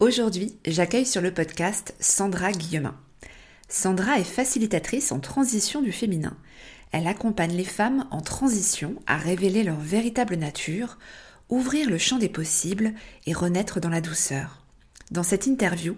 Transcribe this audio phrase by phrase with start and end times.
[0.00, 2.96] Aujourd'hui, j'accueille sur le podcast Sandra Guillemin.
[3.68, 6.36] Sandra est facilitatrice en transition du féminin.
[6.92, 10.98] Elle accompagne les femmes en transition à révéler leur véritable nature,
[11.48, 12.92] ouvrir le champ des possibles
[13.26, 14.64] et renaître dans la douceur.
[15.10, 15.96] Dans cette interview,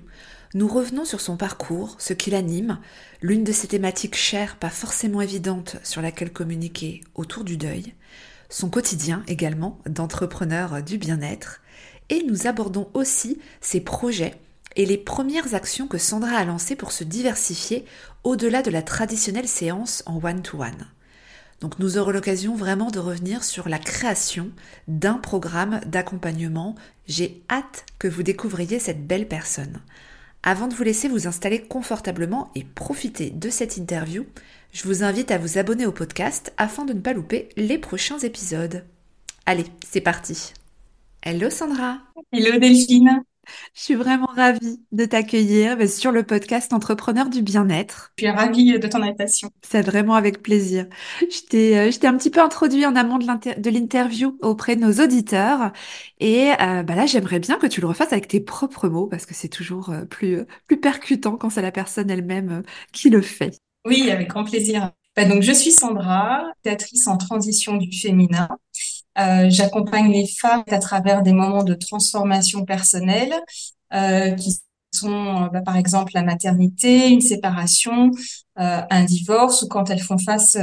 [0.55, 2.79] nous revenons sur son parcours, ce qui l'anime,
[3.21, 7.93] l'une de ses thématiques chères, pas forcément évidentes, sur laquelle communiquer autour du deuil,
[8.49, 11.61] son quotidien également d'entrepreneur du bien-être,
[12.11, 14.35] et nous abordons aussi ses projets
[14.77, 17.85] et les premières actions que Sandra a lancées pour se diversifier
[18.25, 20.87] au-delà de la traditionnelle séance en one-to-one.
[21.61, 24.51] Donc nous aurons l'occasion vraiment de revenir sur la création
[24.89, 26.75] d'un programme d'accompagnement.
[27.07, 29.81] J'ai hâte que vous découvriez cette belle personne.
[30.43, 34.25] Avant de vous laisser vous installer confortablement et profiter de cette interview,
[34.73, 38.19] je vous invite à vous abonner au podcast afin de ne pas louper les prochains
[38.19, 38.85] épisodes.
[39.45, 40.55] Allez, c'est parti
[41.23, 41.99] Hello Sandra.
[42.33, 43.23] Hello Delphine.
[43.75, 48.13] Je suis vraiment ravie de t'accueillir bah, sur le podcast Entrepreneur du bien-être.
[48.17, 49.51] Je suis ravie de ton invitation.
[49.63, 50.87] C'est vraiment avec plaisir.
[51.21, 55.73] Je t'ai, euh, un petit peu introduit en amont de l'interview auprès de nos auditeurs.
[56.21, 59.27] Et euh, bah là, j'aimerais bien que tu le refasses avec tes propres mots parce
[59.27, 63.59] que c'est toujours euh, plus, plus percutant quand c'est la personne elle-même qui le fait.
[63.85, 64.93] Oui, avec grand plaisir.
[65.17, 68.49] Bah, donc, je suis Sandra, théâtrice en transition du féminin.
[69.19, 73.33] Euh, j'accompagne les femmes à travers des moments de transformation personnelle
[73.93, 74.57] euh, qui
[74.93, 78.11] sont bah, par exemple la maternité, une séparation,
[78.59, 80.57] euh, un divorce ou quand elles font face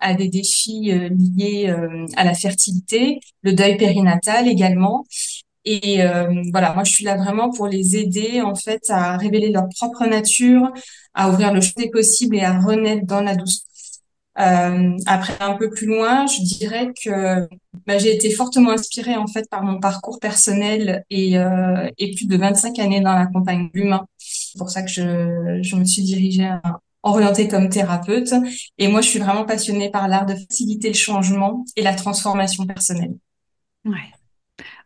[0.00, 1.74] à des défis liés
[2.16, 5.04] à la fertilité, le deuil périnatal également.
[5.64, 5.98] Et
[6.52, 10.06] voilà, moi je suis là vraiment pour les aider en fait à révéler leur propre
[10.06, 10.70] nature,
[11.14, 13.66] à ouvrir le champ des possibles et à renaître dans la douceur
[14.38, 17.48] euh, après, un peu plus loin, je dirais que
[17.86, 22.26] bah, j'ai été fortement inspirée en fait par mon parcours personnel et, euh, et plus
[22.26, 24.06] de 25 années dans l'accompagnement humain.
[24.18, 26.50] C'est pour ça que je, je me suis dirigée
[27.02, 28.34] orientée comme thérapeute.
[28.78, 32.66] Et moi, je suis vraiment passionnée par l'art de faciliter le changement et la transformation
[32.66, 33.14] personnelle.
[33.84, 34.15] Ouais.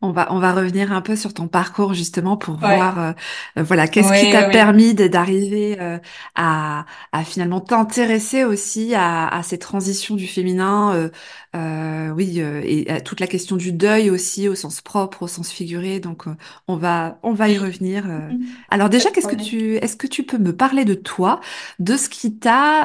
[0.03, 3.13] On va, on va revenir un peu sur ton parcours justement pour voir, euh,
[3.59, 5.99] voilà, qu'est-ce qui t'a permis d'arriver euh,
[6.35, 11.11] à, à finalement t'intéresser aussi à, à ces transitions du féminin,
[11.55, 16.01] euh, oui, et toute la question du deuil aussi au sens propre, au sens figuré.
[16.01, 16.25] Donc,
[16.67, 18.07] on va, on va y revenir.
[18.07, 18.39] Mm-hmm.
[18.71, 21.41] Alors déjà, qu'est-ce que tu, est-ce que tu peux me parler de toi,
[21.79, 22.85] de ce qui t'a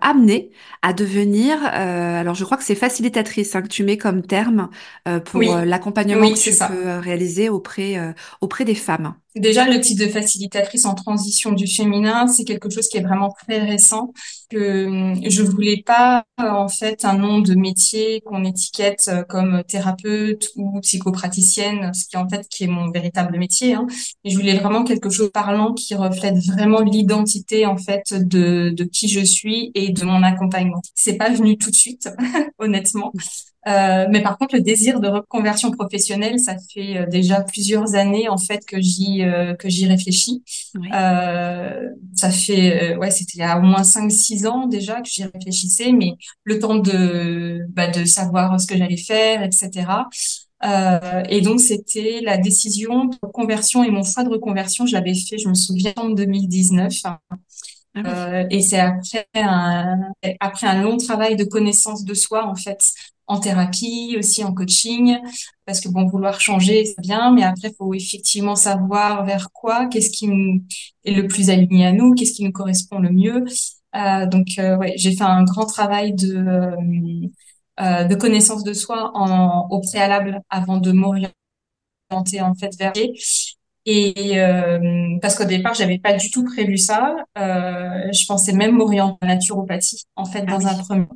[0.00, 4.70] amené à devenir, alors je crois que c'est facilitatrice hein, que tu mets comme terme
[5.26, 10.10] pour l'accompagnement tu peux euh, réaliser auprès, euh, auprès des femmes Déjà, le titre de
[10.10, 14.14] facilitatrice en transition du féminin, c'est quelque chose qui est vraiment très récent.
[14.48, 19.62] Que hum, je voulais pas euh, en fait un nom de métier qu'on étiquette comme
[19.68, 23.74] thérapeute ou psychopraticienne, ce qui en fait qui est mon véritable métier.
[23.74, 23.86] Hein.
[24.24, 28.70] Et je voulais vraiment quelque chose de parlant qui reflète vraiment l'identité en fait de,
[28.70, 30.80] de qui je suis et de mon accompagnement.
[30.94, 32.08] C'est pas venu tout de suite,
[32.58, 33.12] honnêtement.
[33.66, 38.28] Euh, mais par contre, le désir de reconversion professionnelle, ça fait euh, déjà plusieurs années
[38.28, 40.44] en fait que j'y euh, que j'y réfléchis.
[40.94, 45.08] Euh, ça fait ouais, c'était il y a au moins 5 6 ans déjà que
[45.08, 46.12] j'y réfléchissais, mais
[46.44, 50.08] le temps de bah, de savoir ce que j'allais faire, etc.
[51.28, 55.38] et donc c'était la décision de conversion et mon choix de reconversion, je l'avais fait,
[55.38, 56.92] je me souviens en 2019.
[58.04, 62.78] Ah et c'est après un, après un long travail de connaissance de soi, en fait,
[63.26, 65.18] en thérapie, aussi en coaching,
[65.64, 70.10] parce que bon, vouloir changer, c'est bien, mais après, faut effectivement savoir vers quoi, qu'est-ce
[70.10, 70.26] qui
[71.04, 73.44] est le plus aligné à nous, qu'est-ce qui nous correspond le mieux.
[73.96, 76.36] Euh, donc, euh, ouais, j'ai fait un grand travail de
[77.80, 81.34] euh, de connaissance de soi en, au préalable avant de m'orienter
[82.40, 82.92] en fait vers
[83.86, 87.14] Et euh, parce qu'au départ, j'avais pas du tout prévu ça.
[87.38, 91.06] Euh, je pensais même m'orienter en naturopathie, en fait, Ah dans un premier.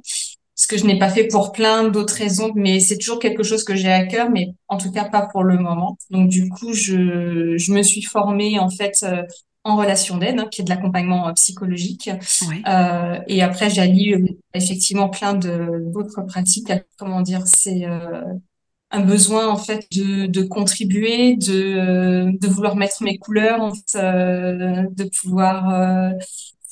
[0.54, 3.64] Ce que je n'ai pas fait pour plein d'autres raisons, mais c'est toujours quelque chose
[3.64, 5.96] que j'ai à cœur, mais en tout cas pas pour le moment.
[6.10, 9.22] Donc du coup, je, je me suis formée en fait euh,
[9.64, 12.10] en relation d'aide, hein, qui est de l'accompagnement euh, psychologique.
[12.48, 12.62] Ouais.
[12.68, 16.72] Euh, et après, j'allie euh, effectivement plein de d'autres pratiques.
[16.98, 18.22] Comment dire, c'est euh,
[18.90, 23.98] un besoin en fait de, de contribuer, de, de vouloir mettre mes couleurs, en fait,
[23.98, 26.10] euh, de pouvoir euh,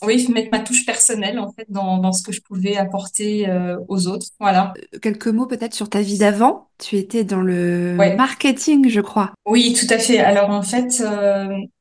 [0.03, 3.76] oui mettre ma touche personnelle en fait dans, dans ce que je pouvais apporter euh,
[3.88, 4.26] aux autres.
[4.38, 4.73] Voilà.
[5.03, 6.69] Quelques mots peut-être sur ta vie d'avant.
[6.79, 8.15] Tu étais dans le Ouais.
[8.15, 9.32] marketing, je crois.
[9.47, 10.19] Oui, tout à fait.
[10.21, 11.03] Alors en fait,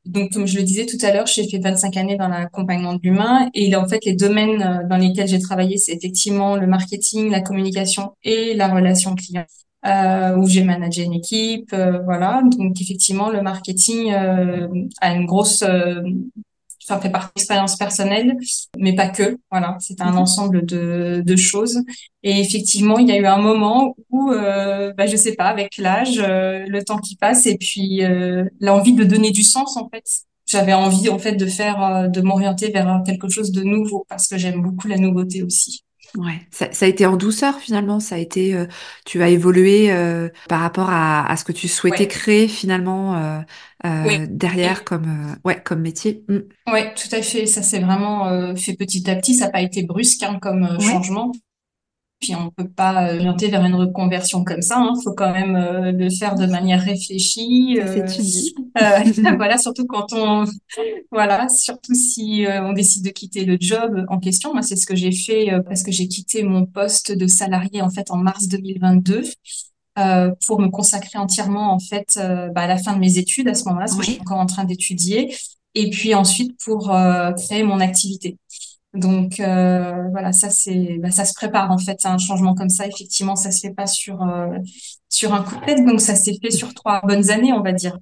[0.04, 3.00] donc comme je le disais tout à l'heure, j'ai fait 25 années dans l'accompagnement de
[3.04, 7.40] l'humain et en fait les domaines dans lesquels j'ai travaillé, c'est effectivement le marketing, la
[7.40, 9.44] communication et la relation client.
[9.86, 12.42] Euh, où j'ai managé une équipe, euh, voilà.
[12.58, 14.66] Donc effectivement, le marketing euh,
[15.00, 16.02] a une grosse, euh,
[16.88, 18.36] enfin fait partie de l'expérience personnelle,
[18.78, 19.36] mais pas que.
[19.50, 20.18] Voilà, c'est un Mhm.
[20.18, 21.80] ensemble de, de choses.
[22.22, 25.76] Et effectivement, il y a eu un moment où, euh, bah, je sais pas, avec
[25.78, 29.88] l'âge, euh, le temps qui passe, et puis euh, l'envie de donner du sens en
[29.88, 30.04] fait.
[30.46, 34.38] J'avais envie en fait de faire, de m'orienter vers quelque chose de nouveau parce que
[34.38, 35.82] j'aime beaucoup la nouveauté aussi.
[36.16, 38.66] Ouais, ça, ça a été en douceur finalement, ça a été, euh,
[39.04, 43.14] tu as évolué euh, par rapport à, à ce que tu souhaitais Ouais, créer finalement
[43.16, 43.40] euh,
[44.02, 44.18] oui.
[44.28, 46.24] derrière comme, ouais, comme métier.
[46.28, 46.38] Mm.
[46.68, 47.46] Ouais, tout à fait.
[47.46, 49.34] Ça s'est vraiment euh, fait petit à petit.
[49.34, 51.32] Ça n'a pas été brusque hein, comme Ouais, changement.
[52.20, 54.84] Puis on peut pas euh, orienter vers une reconversion comme ça.
[54.96, 57.78] Il faut quand même euh, le faire de manière réfléchie.
[57.80, 58.02] euh,
[58.82, 60.44] euh, voilà, surtout quand on,
[61.12, 64.52] voilà, surtout si on décide de quitter le job en question.
[64.52, 67.90] Moi, c'est ce que j'ai fait parce que j'ai quitté mon poste de salarié en
[67.90, 69.22] fait en mars 2022
[69.98, 73.48] euh, pour me consacrer entièrement en fait euh, bah, à la fin de mes études
[73.48, 75.34] à ce moment-là, parce que je suis encore en train d'étudier,
[75.74, 78.36] et puis ensuite pour euh, créer mon activité.
[78.98, 82.86] Donc euh, voilà, ça c'est, bah, ça se prépare en fait, un changement comme ça.
[82.86, 84.58] Effectivement, ça se fait pas sur euh,
[85.08, 87.72] sur un coup de tête, donc ça s'est fait sur trois bonnes années, on va
[87.72, 87.98] dire.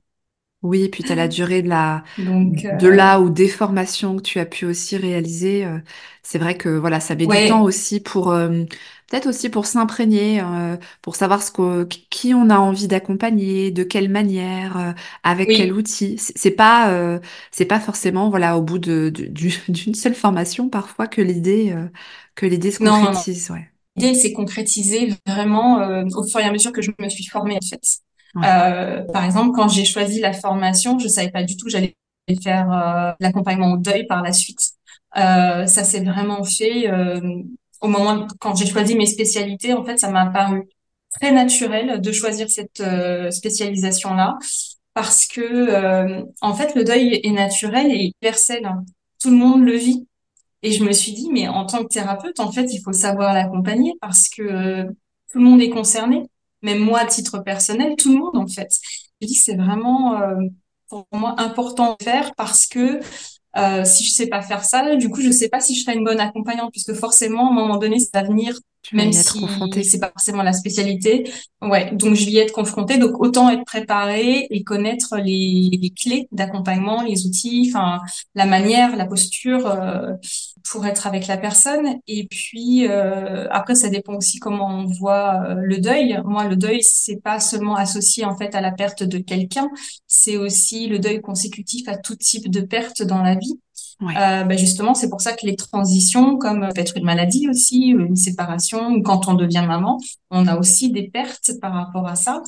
[0.63, 3.49] oui, et puis tu as la durée de la Donc de euh, là ou des
[3.49, 5.65] formations que tu as pu aussi réaliser.
[5.67, 5.79] euh,
[6.23, 8.65] c'est vrai que voilà, ça met du temps aussi pour euh,
[9.09, 13.83] peut-être aussi pour s'imprégner, euh, pour savoir ce que, qui on a envie d'accompagner, de
[13.85, 14.93] quelle manière, euh,
[15.23, 16.19] avec quel outil.
[16.19, 17.21] C'est c'est pas euh,
[17.53, 21.73] c'est pas forcément voilà au bout de, de- du- d'une seule formation parfois que l'idée
[21.73, 21.89] euh,
[22.35, 23.25] que l'idée se non, non, non.
[23.25, 23.51] concrétise.
[23.51, 27.27] Ouais, L'idée s'est concrétisée vraiment euh, au fur et à mesure que je me suis
[27.27, 27.83] formée en fait.
[28.35, 31.73] ouais, Euh, par exemple, quand j'ai choisi la formation, je savais pas du tout que
[31.73, 31.97] j'allais
[32.43, 34.61] faire euh, l'accompagnement au deuil par la suite.
[35.17, 37.21] Euh, ça s'est vraiment fait euh,
[37.81, 39.75] au moment quand j'ai choisi mes spécialités.
[39.75, 40.65] En fait, ça m'a paru
[41.21, 44.37] très naturel de choisir cette euh, spécialisation-là
[44.95, 48.65] parce que euh, en fait, le deuil est naturel et universel.
[48.67, 48.85] hein.
[49.21, 50.07] Tout le monde le vit.
[50.63, 53.35] Et je me suis dit, mais en tant que thérapeute, en fait, il faut savoir
[53.35, 54.85] l'accompagner parce que euh,
[55.33, 56.25] tout le monde est concerné.
[56.63, 58.69] Même moi, à titre personnel, tout le monde, en fait.
[59.21, 60.37] Je dis, c'est vraiment euh,
[60.89, 63.01] pour moi important de faire parce que
[63.85, 66.05] si je sais pas faire ça, du coup, je sais pas si je serai une
[66.05, 68.59] bonne accompagnante, puisque forcément, à un moment donné, ça va venir,
[68.89, 69.83] tu même si confronté.
[69.83, 71.31] c'est pas forcément la spécialité.
[71.63, 72.99] Ouais, donc je vais y être confrontée.
[72.99, 78.01] Donc autant être préparée et connaître les, les clés d'accompagnement, les outils, enfin
[78.35, 80.13] la manière, la posture euh,
[80.71, 81.97] pour être avec la personne.
[82.07, 86.21] Et puis euh, après, ça dépend aussi comment on voit euh, le deuil.
[86.25, 89.69] Moi, le deuil, c'est pas seulement associé en fait à la perte de quelqu'un
[90.07, 93.61] c'est aussi le deuil consécutif à tout type de perte dans la vie.
[94.03, 97.87] Euh, ben justement, c'est pour ça que les transitions, comme euh, peut-être une maladie aussi,
[97.87, 99.99] une séparation, ou quand on devient maman,
[100.31, 102.43] on a aussi des pertes par rapport à ça.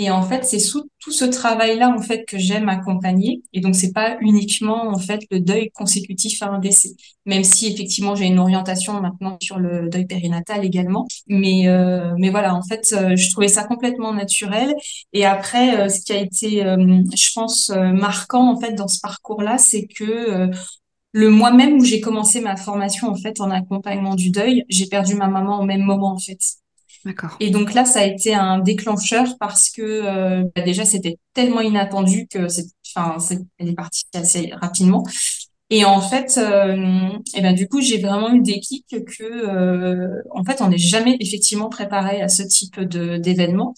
[0.00, 3.42] Et en fait, c'est sous tout ce travail-là en fait que j'aime accompagner.
[3.52, 6.90] Et donc, c'est pas uniquement en fait le deuil consécutif à un décès,
[7.26, 11.08] même si effectivement j'ai une orientation maintenant sur le deuil périnatal également.
[11.26, 14.72] Mais euh, mais voilà, en fait, euh, je trouvais ça complètement naturel.
[15.12, 19.58] Et après, euh, ce qui a été, je pense, marquant en fait dans ce parcours-là,
[19.58, 20.48] c'est que
[21.12, 24.86] le mois même où j'ai commencé ma formation en fait en accompagnement du deuil, j'ai
[24.86, 26.38] perdu ma maman au même moment en fait.
[27.04, 27.36] D'accord.
[27.40, 31.60] Et donc là, ça a été un déclencheur parce que euh, bah, déjà c'était tellement
[31.60, 35.04] inattendu que c'est, enfin, c'est, elle est partie assez rapidement.
[35.70, 40.22] Et en fait, euh, et ben du coup, j'ai vraiment eu des kicks que euh,
[40.30, 43.74] en fait, on n'est jamais effectivement préparé à ce type de d'événement.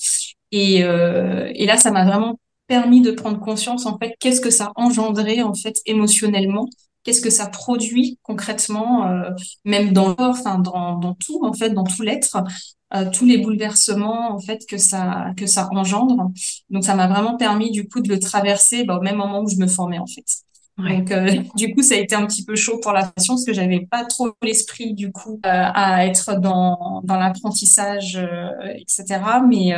[0.53, 4.51] Et, euh, et là, ça m'a vraiment permis de prendre conscience, en fait, qu'est-ce que
[4.51, 6.69] ça engendrait, en fait, émotionnellement,
[7.05, 9.31] qu'est-ce que ça produit concrètement, euh,
[9.65, 12.43] même dans corps, enfin, dans, dans tout, en fait, dans tout l'être.
[13.13, 16.33] tous les bouleversements en fait que ça que ça engendre.
[16.71, 19.49] Donc ça m'a vraiment permis du coup de le traverser bah, au même moment où
[19.49, 20.25] je me formais en fait.
[20.89, 23.45] Donc, euh, du coup, ça a été un petit peu chaud pour la formation parce
[23.45, 29.21] que j'avais pas trop l'esprit du coup euh, à être dans dans l'apprentissage, euh, etc.
[29.49, 29.73] Mais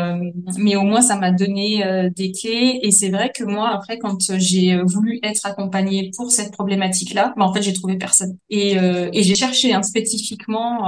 [0.59, 2.81] mais au moins ça m'a donné des clés.
[2.83, 7.45] Et c'est vrai que moi après quand j'ai voulu être accompagnée pour cette problématique-là, bah,
[7.45, 8.37] en fait j'ai trouvé personne.
[8.51, 10.85] Et et j'ai cherché hein, spécifiquement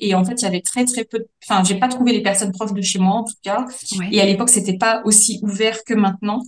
[0.00, 2.52] et en fait il y avait très très peu, enfin j'ai pas trouvé les personnes
[2.52, 3.64] proches de chez moi en tout cas.
[4.10, 6.42] Et à l'époque c'était pas aussi ouvert que maintenant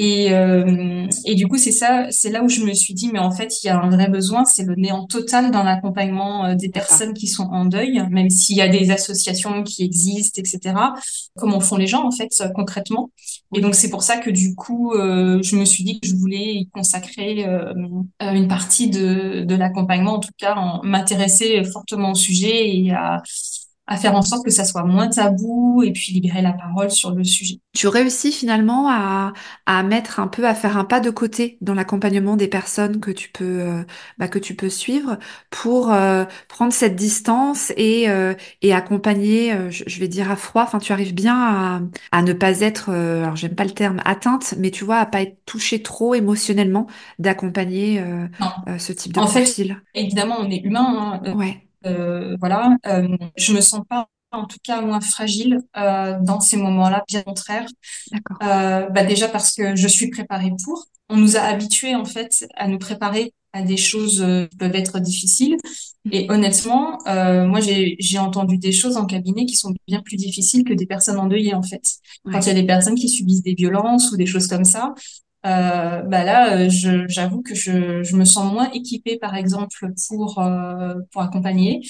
[0.00, 3.18] et, euh, et du coup, c'est ça, c'est là où je me suis dit, mais
[3.18, 6.54] en fait, il y a un vrai besoin, c'est le néant total dans l'accompagnement euh,
[6.54, 10.76] des personnes qui sont en deuil, même s'il y a des associations qui existent, etc.
[11.36, 13.10] Comment font les gens, en fait, concrètement?
[13.56, 16.14] Et donc, c'est pour ça que du coup, euh, je me suis dit que je
[16.14, 17.72] voulais y consacrer euh,
[18.20, 23.20] une partie de, de l'accompagnement, en tout cas, m'intéresser fortement au sujet et à
[23.88, 27.10] à faire en sorte que ça soit moins tabou et puis libérer la parole sur
[27.12, 27.58] le sujet.
[27.72, 29.32] Tu réussis finalement à,
[29.64, 33.10] à mettre un peu, à faire un pas de côté dans l'accompagnement des personnes que
[33.10, 33.82] tu peux, euh,
[34.18, 35.18] bah, que tu peux suivre
[35.48, 40.64] pour euh, prendre cette distance et, euh, et accompagner, je, je, vais dire à froid.
[40.64, 41.80] Enfin, tu arrives bien à,
[42.12, 45.22] à ne pas être, alors j'aime pas le terme atteinte, mais tu vois, à pas
[45.22, 48.04] être touché trop émotionnellement d'accompagner
[48.78, 49.80] ce type de en profil.
[49.94, 51.20] Fait, évidemment, on est humain.
[51.24, 51.67] Hein, ouais.
[51.88, 56.56] Euh, voilà, euh, je me sens pas en tout cas moins fragile euh, dans ces
[56.56, 57.66] moments-là, bien au contraire.
[58.42, 60.86] Euh, bah déjà parce que je suis préparée pour.
[61.08, 64.74] On nous a habitués en fait à nous préparer à des choses euh, qui peuvent
[64.74, 65.56] être difficiles.
[66.04, 66.10] Mm.
[66.12, 70.74] Et honnêtement, moi j'ai entendu des choses en cabinet qui sont bien plus difficiles que
[70.74, 71.82] des personnes endeuillées en fait.
[72.30, 74.94] Quand il y a des personnes qui subissent des violences ou des choses comme ça,
[75.44, 76.68] bah là, euh,
[77.08, 81.80] j'avoue que je, je, me sens moins équipée, par exemple, pour euh, pour accompagner,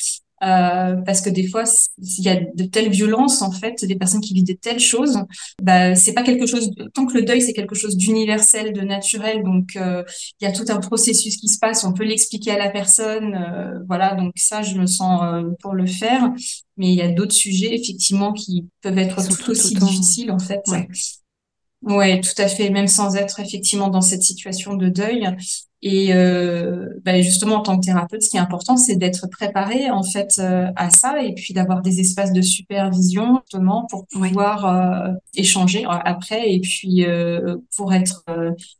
[0.43, 4.21] euh, parce que des fois, s'il y a de telles violences, en fait, des personnes
[4.21, 5.19] qui vivent de telles choses,
[5.63, 6.71] bah c'est pas quelque chose.
[6.95, 10.67] Tant que le deuil, c'est quelque chose d'universel, de naturel, donc il y a tout
[10.69, 11.85] un processus qui se passe.
[11.85, 14.15] On peut l'expliquer à la personne, voilà.
[14.15, 16.31] Donc ça, je me sens pour le faire.
[16.77, 20.61] Mais il y a d'autres sujets, effectivement, qui peuvent être tout, aussi difficiles, en fait.
[20.69, 20.87] Ouais,
[21.85, 25.29] tout à fait, même sans être effectivement dans cette situation de deuil.
[25.81, 29.91] Et euh, bah justement, en tant que thérapeute, ce qui est important, c'est d'être préparé
[29.91, 34.67] en fait euh, à ça, et puis d'avoir des espaces de supervision justement pour pouvoir
[34.67, 37.07] euh, échanger euh, après, et puis
[37.77, 38.25] pour être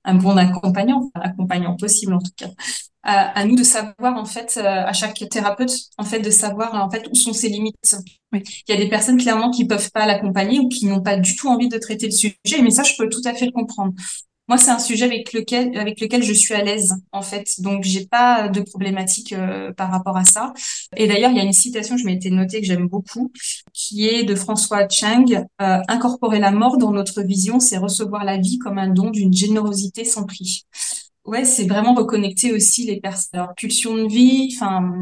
[0.05, 2.49] un bon accompagnant, accompagnant possible en tout cas
[3.09, 6.91] à, nous de savoir en fait euh, à chaque thérapeute en fait de savoir en
[6.91, 7.97] fait où sont ses limites.
[8.33, 11.35] Il y a des personnes clairement qui peuvent pas l'accompagner ou qui n'ont pas du
[11.35, 13.95] tout envie de traiter le sujet, mais ça je peux tout à fait le comprendre.
[14.49, 17.85] Moi, c'est un sujet avec lequel avec lequel je suis à l'aise en fait, donc
[17.85, 20.53] j'ai pas de problématique euh, par rapport à ça.
[20.97, 23.31] Et d'ailleurs, il y a une citation je m'étais notée que j'aime beaucoup,
[23.73, 28.39] qui est de François Chang euh, incorporer la mort dans notre vision, c'est recevoir la
[28.39, 30.67] vie comme un don d'une générosité sans prix
[31.29, 34.93] ouais, c'est vraiment reconnecter aussi les personnes, leur pulsion de vie, enfin,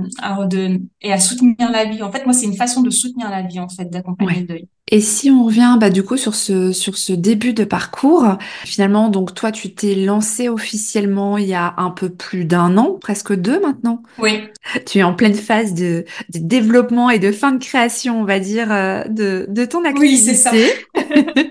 [1.00, 2.02] et à soutenir la vie.
[2.02, 4.68] En fait, moi, c'est une façon de soutenir la vie, en fait, d'accompagner le deuil.
[4.88, 9.08] Et si on revient, bah, du coup, sur ce, sur ce début de parcours, finalement,
[9.08, 13.34] donc, toi, tu t'es lancé officiellement il y a un peu plus d'un an, presque
[13.34, 14.02] deux maintenant.
[14.18, 14.44] Oui.
[14.86, 18.38] Tu es en pleine phase de, de développement et de fin de création, on va
[18.38, 20.06] dire, euh, de, de ton activité.
[20.06, 20.52] Oui, c'est ça.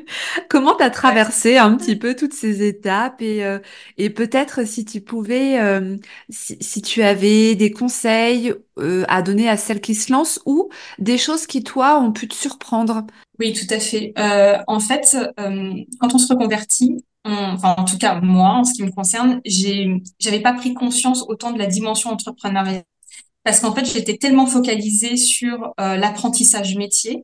[0.55, 3.59] Comment t'as traversé un petit peu toutes ces étapes et, euh,
[3.97, 5.97] et peut-être si tu pouvais, euh,
[6.29, 10.69] si, si, tu avais des conseils euh, à donner à celles qui se lancent ou
[10.97, 13.05] des choses qui, toi, ont pu te surprendre?
[13.37, 14.13] Oui, tout à fait.
[14.67, 18.91] En fait, quand on se reconvertit, enfin, en tout cas, moi, en ce qui me
[18.91, 22.85] concerne, j'ai, j'avais pas pris conscience autant de la dimension entrepreneuriale.
[23.43, 27.23] Parce qu'en fait, j'étais tellement focalisée sur l'apprentissage métier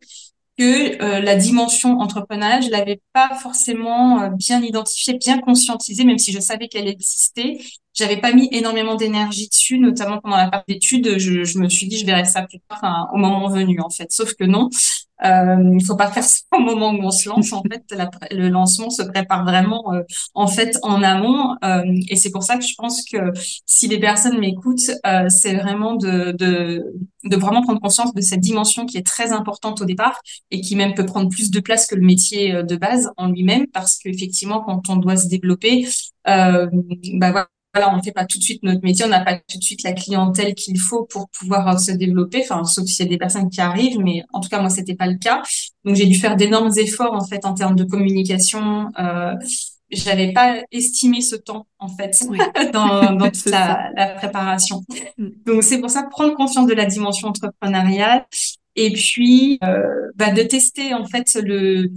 [0.64, 6.40] euh, la dimension entrepreneuriale, je l'avais pas forcément bien identifiée, bien conscientisée, même si je
[6.40, 7.60] savais qu'elle existait
[7.94, 11.18] j'avais pas mis énormément d'énergie dessus, notamment pendant la partie d'études.
[11.18, 14.12] Je, je, me suis dit, je verrai ça plus tard, au moment venu, en fait.
[14.12, 14.70] Sauf que non,
[15.24, 17.54] euh, il faut pas faire ça au moment où on se lance.
[17.54, 17.84] En fait,
[18.32, 20.02] le lancement se prépare vraiment, euh,
[20.34, 21.56] en fait, en amont.
[21.64, 23.18] Euh, et c'est pour ça que je pense que
[23.66, 26.84] si les personnes m'écoutent, euh, c'est vraiment de, de,
[27.24, 30.20] de vraiment prendre conscience de cette dimension qui est très importante au départ
[30.50, 33.28] et qui même peut prendre plus de place que le métier euh, de base en
[33.30, 35.88] lui-même, parce qu'effectivement, quand on doit se développer,
[36.28, 36.68] euh,
[37.14, 39.36] bah voilà voilà, on ne fait pas tout de suite notre métier, on n'a pas
[39.36, 42.42] tout de suite la clientèle qu'il faut pour pouvoir euh, se développer.
[42.44, 44.96] Enfin, sauf s'il y a des personnes qui arrivent, mais en tout cas moi c'était
[44.96, 45.42] pas le cas.
[45.86, 48.92] Donc j'ai dû faire d'énormes efforts en fait en termes de communication.
[49.00, 49.36] Euh,
[49.90, 52.22] j'avais pas estimé ce temps en fait
[52.74, 54.84] dans, dans toute la, la, préparation.
[55.18, 55.30] Mm.
[55.46, 58.26] Donc c'est pour ça prendre conscience de la dimension entrepreneuriale
[58.76, 61.90] et puis bah, de tester en fait le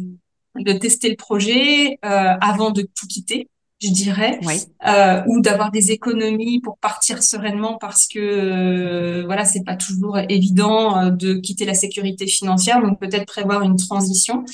[0.57, 3.49] de tester le projet avant de tout quitter
[3.85, 4.39] je dirais,
[4.87, 10.19] euh, ou d'avoir des économies pour partir sereinement parce que euh, voilà, c'est pas toujours
[10.29, 14.45] évident euh, de quitter la sécurité financière, donc peut-être prévoir une transition.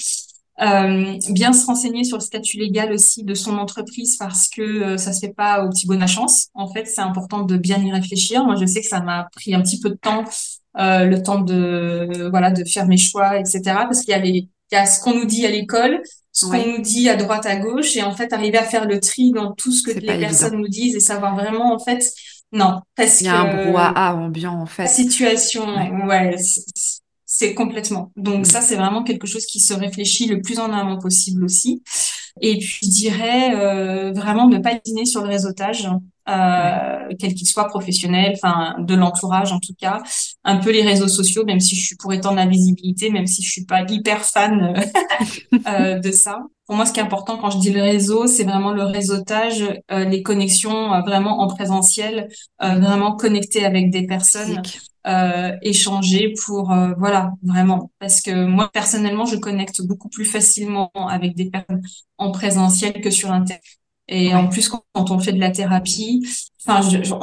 [0.60, 4.96] Euh, bien se renseigner sur le statut légal aussi de son entreprise parce que euh,
[4.98, 6.48] ça se fait pas au petit bon à chance.
[6.52, 8.44] En fait, c'est important de bien y réfléchir.
[8.44, 10.24] Moi, je sais que ça m'a pris un petit peu de temps,
[10.78, 13.62] euh, le temps de voilà de faire mes choix, etc.
[13.64, 16.00] Parce qu'il y a les il y a ce qu'on nous dit à l'école,
[16.32, 19.00] ce qu'on nous dit à droite, à gauche, et en fait, arriver à faire le
[19.00, 22.04] tri dans tout ce que les personnes nous disent et savoir vraiment, en fait,
[22.52, 23.24] non, parce que...
[23.24, 24.82] Il y a un brouhaha ambiant, en fait.
[24.82, 25.66] La situation,
[26.06, 26.36] ouais,
[27.26, 28.10] c'est complètement.
[28.16, 31.82] Donc ça, c'est vraiment quelque chose qui se réfléchit le plus en amont possible aussi.
[32.40, 35.88] Et puis, je dirais euh, vraiment ne pas dîner sur le réseautage,
[36.30, 40.02] euh, quel qu'il soit professionnel, enfin de l'entourage en tout cas,
[40.44, 43.42] un peu les réseaux sociaux, même si je suis pour étendre la visibilité, même si
[43.42, 44.74] je suis pas hyper fan
[45.66, 46.40] euh, de ça.
[46.70, 49.64] Pour moi, ce qui est important quand je dis le réseau, c'est vraiment le réseautage,
[49.90, 52.28] euh, les connexions euh, vraiment en présentiel,
[52.62, 54.62] euh, vraiment connecter avec des personnes.
[55.08, 61.34] Euh, échanger pour voilà vraiment parce que moi personnellement je connecte beaucoup plus facilement avec
[61.34, 61.80] des personnes
[62.18, 63.79] en présentiel que sur internet
[64.10, 66.26] et en plus, quand, on fait de la thérapie,
[66.66, 66.80] enfin,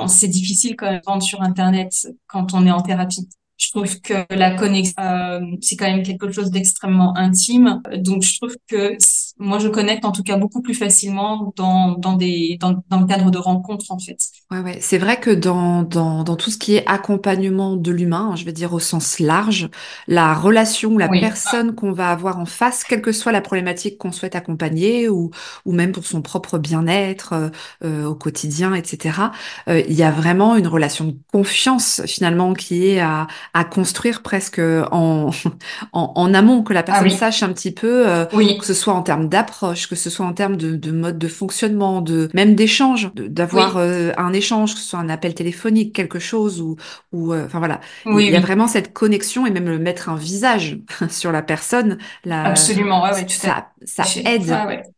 [0.07, 3.27] c'est difficile quand même de vendre sur Internet quand on est en thérapie.
[3.57, 7.81] Je trouve que la connexion, euh, c'est quand même quelque chose d'extrêmement intime.
[7.97, 8.95] Donc, je trouve que
[9.39, 13.05] moi, je connecte en tout cas beaucoup plus facilement dans, dans, des, dans, dans le
[13.05, 14.17] cadre de rencontres, en fait.
[14.51, 14.77] Ouais, ouais.
[14.81, 18.51] C'est vrai que dans, dans, dans tout ce qui est accompagnement de l'humain, je vais
[18.51, 19.69] dire au sens large,
[20.07, 24.11] la relation, la personne qu'on va avoir en face, quelle que soit la problématique qu'on
[24.11, 25.31] souhaite accompagner ou,
[25.65, 27.49] ou même pour son propre bien-être euh,
[27.83, 29.19] euh au quotidien, etc.,
[29.67, 34.21] euh, il y a vraiment une relation de confiance finalement qui est à, à construire
[34.21, 35.29] presque en,
[35.93, 38.93] en, en, amont, que la ah personne sache un petit peu, euh, que ce soit
[38.93, 42.55] en termes d'approche, que ce soit en termes de, de, mode de fonctionnement, de même
[42.55, 46.75] d'échange, d'avoir euh, un échange, que ce soit un appel téléphonique, quelque chose, ou,
[47.11, 50.79] ou euh, enfin voilà, il y a vraiment cette connexion et même mettre un visage
[51.09, 51.97] sur la personne.
[52.25, 54.51] La, Absolument, ouais, tout ça, ça aide.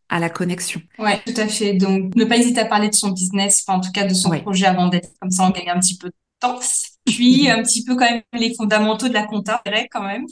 [0.10, 0.82] à la connexion.
[0.98, 1.74] Ouais, tout à fait.
[1.74, 4.30] Donc, ne pas hésiter à parler de son business, enfin, en tout cas de son
[4.30, 6.60] projet avant d'être comme ça, on gagne un petit peu de temps.
[7.06, 10.26] Puis un petit peu quand même les fondamentaux de la compta, quand même.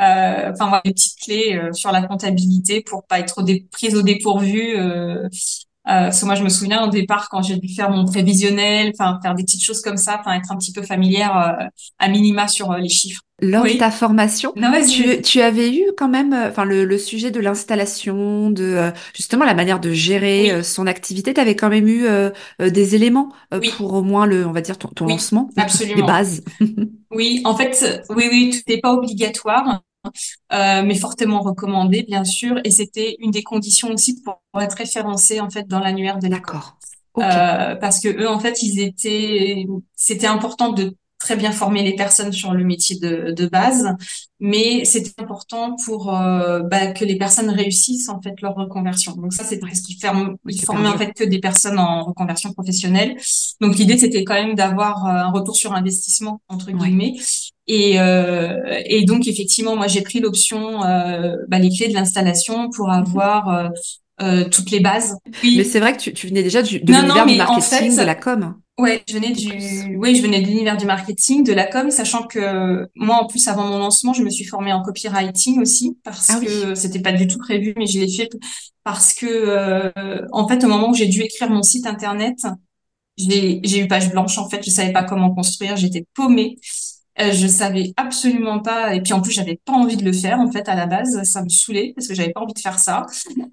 [0.00, 4.02] Euh, enfin, voilà, des petites clés euh, sur la comptabilité pour pas être prise au
[4.02, 4.76] dépourvu.
[4.76, 5.28] Euh,
[5.88, 8.92] euh, parce que moi, je me souviens au départ quand j'ai dû faire mon prévisionnel,
[8.94, 11.64] enfin faire des petites choses comme ça, enfin être un petit peu familière euh,
[11.98, 13.22] à minima sur les chiffres.
[13.40, 14.52] Lors de ta formation,
[14.90, 19.54] tu, tu, avais eu quand même, enfin le, le sujet de l'installation, de justement la
[19.54, 21.32] manière de gérer son activité.
[21.32, 22.04] Tu avais quand même eu
[22.58, 23.28] des éléments
[23.78, 26.00] pour au moins le, on va dire ton, ton lancement, absolument.
[26.00, 26.42] les bases.
[27.12, 29.82] oui, en fait, oui, oui, tout n'est pas obligatoire.
[30.52, 32.58] Euh, mais fortement recommandé, bien sûr.
[32.64, 36.78] Et c'était une des conditions aussi pour être référencé en fait dans l'annuaire de D'accord.
[37.18, 41.96] Euh, parce que eux, en fait, ils étaient, c'était important de très bien former les
[41.96, 43.88] personnes sur le métier de, de base,
[44.40, 49.14] mais c'était important pour euh, bah, que les personnes réussissent en fait leur reconversion.
[49.16, 53.16] Donc ça, c'est parce qu'ils formaient en fait que des personnes en reconversion professionnelle.
[53.60, 57.14] Donc l'idée, c'était quand même d'avoir euh, un retour sur investissement entre guillemets.
[57.68, 62.70] Et, euh, et donc effectivement, moi j'ai pris l'option euh, bah, les clés de l'installation
[62.70, 62.94] pour mhm.
[62.94, 63.68] avoir euh,
[64.50, 65.16] toutes les bases.
[65.42, 68.14] Mais c'est vrai que tu, tu venais déjà du, de l'univers du marketing, de la
[68.14, 68.54] com.
[68.78, 72.22] Ouais, je venais du, oui, je venais de l'univers du marketing, de la com, sachant
[72.22, 76.30] que moi, en plus, avant mon lancement, je me suis formée en copywriting aussi, parce
[76.30, 78.30] ah que c'était pas du tout prévu, mais je l'ai fait
[78.84, 82.38] parce que, euh, en fait, au moment où j'ai dû écrire mon site internet,
[83.18, 84.38] j'ai, j'ai eu page blanche.
[84.38, 86.56] En fait, je savais pas comment construire, j'étais paumée.
[87.20, 90.38] Euh, je savais absolument pas, et puis en plus j'avais pas envie de le faire
[90.38, 92.78] en fait à la base, ça me saoulait parce que j'avais pas envie de faire
[92.78, 93.06] ça.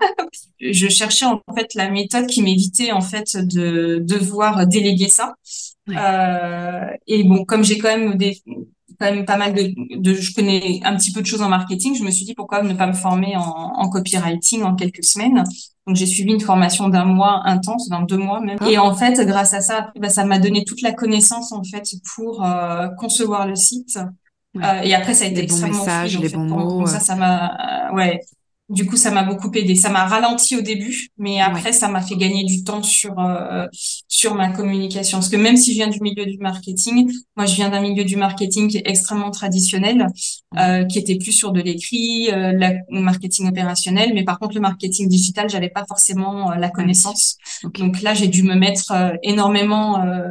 [0.60, 5.36] je cherchais en fait la méthode qui m'évitait en fait de devoir déléguer ça.
[5.90, 8.42] Euh, et bon, comme j'ai quand même des
[9.00, 11.96] quand même pas mal de, de, je connais un petit peu de choses en marketing,
[11.96, 15.44] je me suis dit pourquoi ne pas me former en, en copywriting en quelques semaines.
[15.88, 18.58] Donc j'ai suivi une formation d'un mois intense, d'un deux mois même.
[18.68, 21.88] Et en fait, grâce à ça, bah, ça m'a donné toute la connaissance en fait
[22.16, 24.00] pour euh, concevoir le site.
[24.58, 26.86] Euh, et après, ça a été les extrêmement bons messages, les bons mots.
[26.88, 28.22] ça, ça m'a, euh, ouais.
[28.68, 29.76] Du coup, ça m'a beaucoup aidé.
[29.76, 31.72] Ça m'a ralenti au début, mais après, Ouais.
[31.72, 33.68] ça m'a fait gagner du temps sur euh,
[34.08, 35.20] sur ma communication.
[35.20, 38.04] Parce que même si je viens du milieu du marketing, moi, je viens d'un milieu
[38.04, 40.08] du marketing qui est extrêmement traditionnel,
[40.58, 42.54] euh, qui était plus sur de l'écrit, euh,
[42.90, 44.14] le marketing opérationnel.
[44.16, 47.38] Mais par contre, le marketing digital, j'avais pas forcément euh, la Ah connaissance.
[47.78, 50.02] Donc là, j'ai dû me mettre euh, énormément.
[50.04, 50.24] euh,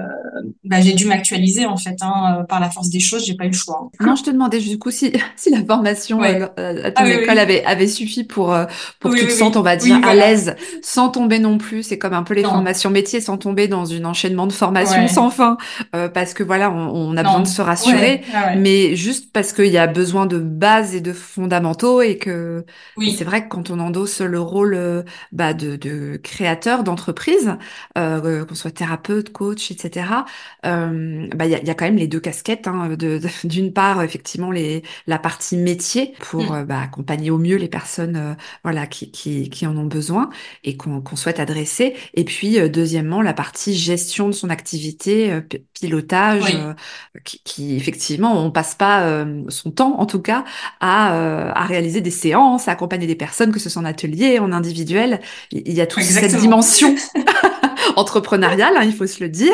[0.64, 3.24] bah, j'ai dû m'actualiser en fait, hein, par la force des choses.
[3.24, 3.88] J'ai pas eu le choix.
[4.00, 6.42] Non, je te demandais du coup si, si la formation Ouais.
[6.42, 8.66] à Ah ton oui, école oui, avait, avait suffi pour, euh,
[9.00, 11.58] pour que oui, tu te sentes, on va dire, oui, à l'aise, sans tomber non
[11.58, 11.82] plus.
[11.82, 15.06] C'est comme un peu les Non, formations métiers, sans tomber dans une enchaînement de formations
[15.06, 15.56] ouais, sans fin,
[15.94, 18.56] euh, parce que voilà, on, on a besoin de se rassurer, ouais, ouais.
[18.56, 22.64] mais juste parce qu'il y a besoin de bases et de fondamentaux et que
[23.06, 27.56] c'est vrai que quand on endosse le rôle euh, bah, de, de créateur d'entreprise,
[27.98, 30.26] euh, qu'on soit thérapeute, coach, etc.,
[30.66, 32.66] euh, bah, il y a, il y a quand même les deux casquettes.
[32.66, 36.64] hein, de, d'une part, effectivement, les, la partie métier pour euh, Mm.
[36.64, 40.30] bah, accompagner au mieux les personnes euh, voilà, qui, qui, qui en ont besoin
[40.64, 41.94] et qu'on souhaite adresser.
[42.14, 47.40] Et puis, euh, deuxièmement, la partie gestion de son activité, euh, pi- pilotage, oui, qui,
[47.44, 50.44] qui, effectivement, on passe pas son temps, en tout cas,
[50.80, 54.52] à, à réaliser des séances, à accompagner des personnes, que ce soit en atelier, en
[54.52, 55.20] individuel.
[55.52, 56.94] Il y a toute cette dimension
[57.96, 59.52] entrepreneuriale, hein, il faut se le dire,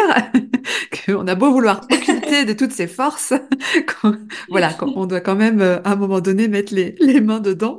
[1.06, 3.32] qu'on a beau vouloir occulter de toutes ses forces,
[4.48, 7.78] voilà, on doit quand même à un moment donné mettre les, les mains dedans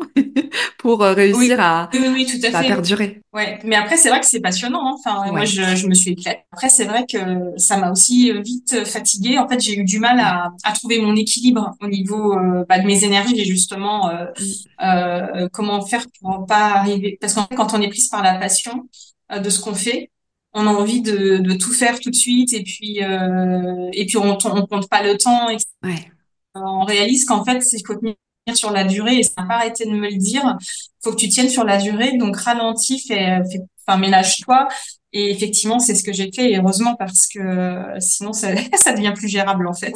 [0.77, 2.67] pour euh, Oui, réussir à, oui, tout à à fait.
[2.67, 3.21] perdurer.
[3.33, 4.85] Ouais, mais après c'est vrai que c'est passionnant.
[4.87, 4.95] hein.
[4.99, 6.41] Enfin, moi je, je me suis éclatée.
[6.51, 7.17] Après c'est vrai que
[7.57, 9.37] ça m'a aussi euh, vite euh, fatiguée.
[9.39, 12.79] En fait, j'ai eu du mal à, à trouver mon équilibre au niveau euh, bah,
[12.79, 14.85] de mes énergies et justement euh, Mm.
[14.85, 17.17] euh, comment faire pour pas arriver.
[17.21, 18.89] Parce qu'en fait, quand on est prise par la passion
[19.35, 20.11] de ce qu'on fait,
[20.53, 24.17] on a envie de, de tout faire tout de suite et puis euh, et puis
[24.17, 25.47] on, on compte pas le temps,
[25.83, 26.11] Ouais.
[26.55, 28.15] on réalise qu'en fait, il faut tenir
[28.53, 30.57] sur la durée et ça n'a pas arrêté de me le dire.
[31.03, 34.67] Faut que tu tiennes sur la durée, donc ralentis, fais, fais- enfin, ménage-toi.
[35.13, 39.13] Et effectivement, c'est ce que j'ai fait, heureusement, parce que euh, sinon, ça, ça devient
[39.15, 39.93] plus gérable, en fait.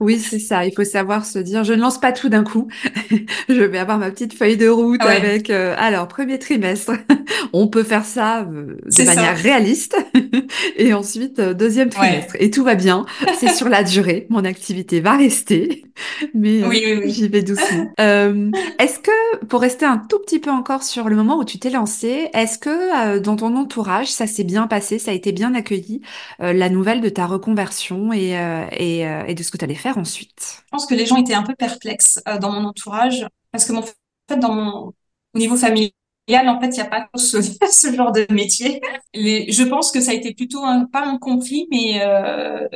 [0.00, 0.64] Oui, c'est ça.
[0.64, 2.68] Il faut savoir se dire, je ne lance pas tout d'un coup.
[3.48, 6.92] Je vais avoir ma petite feuille de route ouais, avec, euh, alors, premier trimestre,
[7.52, 9.04] on peut faire ça euh, de ça.
[9.04, 9.96] manière réaliste.
[10.76, 12.34] Et ensuite, euh, deuxième trimestre.
[12.34, 12.44] Ouais.
[12.44, 13.06] Et tout va bien.
[13.38, 14.26] C'est sur la durée.
[14.30, 15.82] Mon activité va rester.
[16.34, 17.10] Mais euh, Oui, oui, oui.
[17.10, 17.90] j'y vais doucement.
[17.98, 21.58] Euh, est-ce que, pour rester un tout petit peu encore sur le moment où tu
[21.58, 25.32] t'es lancé, est-ce que euh, dans ton entourage, ça s'est bien passé, ça a été
[25.32, 26.02] bien accueilli,
[26.40, 29.64] euh, la nouvelle de ta reconversion et, euh, et, euh, et de ce que tu
[29.64, 30.62] allais faire ensuite?
[30.64, 33.72] Je pense que les gens étaient un peu perplexes euh, dans mon entourage, parce que
[33.72, 33.84] mon, en
[34.28, 34.92] fait, dans mon,
[35.34, 35.92] au niveau familial,
[36.28, 38.80] en fait, il n'y a pas ce, genre de métier.
[39.14, 42.68] Je pense que ça a été plutôt un, pas incompris, mais euh,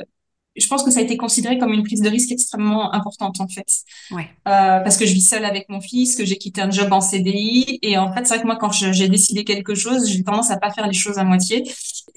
[0.57, 3.49] je pense que ça a été considéré comme une prise de risque extrêmement importante en
[3.49, 3.67] fait,
[4.11, 6.93] Ouais, Euh, parce que je vis seule avec mon fils, que j'ai quitté un job
[6.93, 10.23] en CDI, et en fait c'est vrai que moi quand j'ai décidé quelque chose, j'ai
[10.23, 11.65] tendance à pas faire les choses à moitié.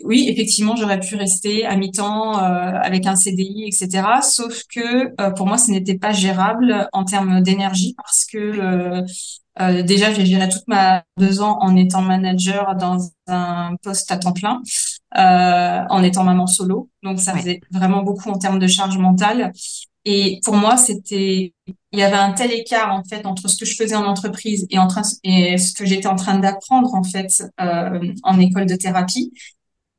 [0.04, 4.22] Oui, effectivement, j'aurais pu rester à mi-temps euh, avec un CDI, etc.
[4.22, 9.02] Sauf que euh, pour moi, ce n'était pas gérable en termes d'énergie parce que euh,
[9.62, 14.18] euh, déjà, j'ai géré toute ma deux ans en étant manager dans un poste à
[14.18, 14.62] temps plein
[15.18, 16.90] euh, en étant maman solo.
[17.04, 19.52] Donc, ça ouais, faisait vraiment beaucoup en termes de charge mentale.
[20.08, 21.54] Et pour moi, c'était,
[21.92, 24.68] il y avait un tel écart, en fait, entre ce que je faisais en entreprise
[24.70, 28.68] et, en train, et ce que j'étais en train d'apprendre, en fait, euh, en école
[28.68, 29.32] de thérapie,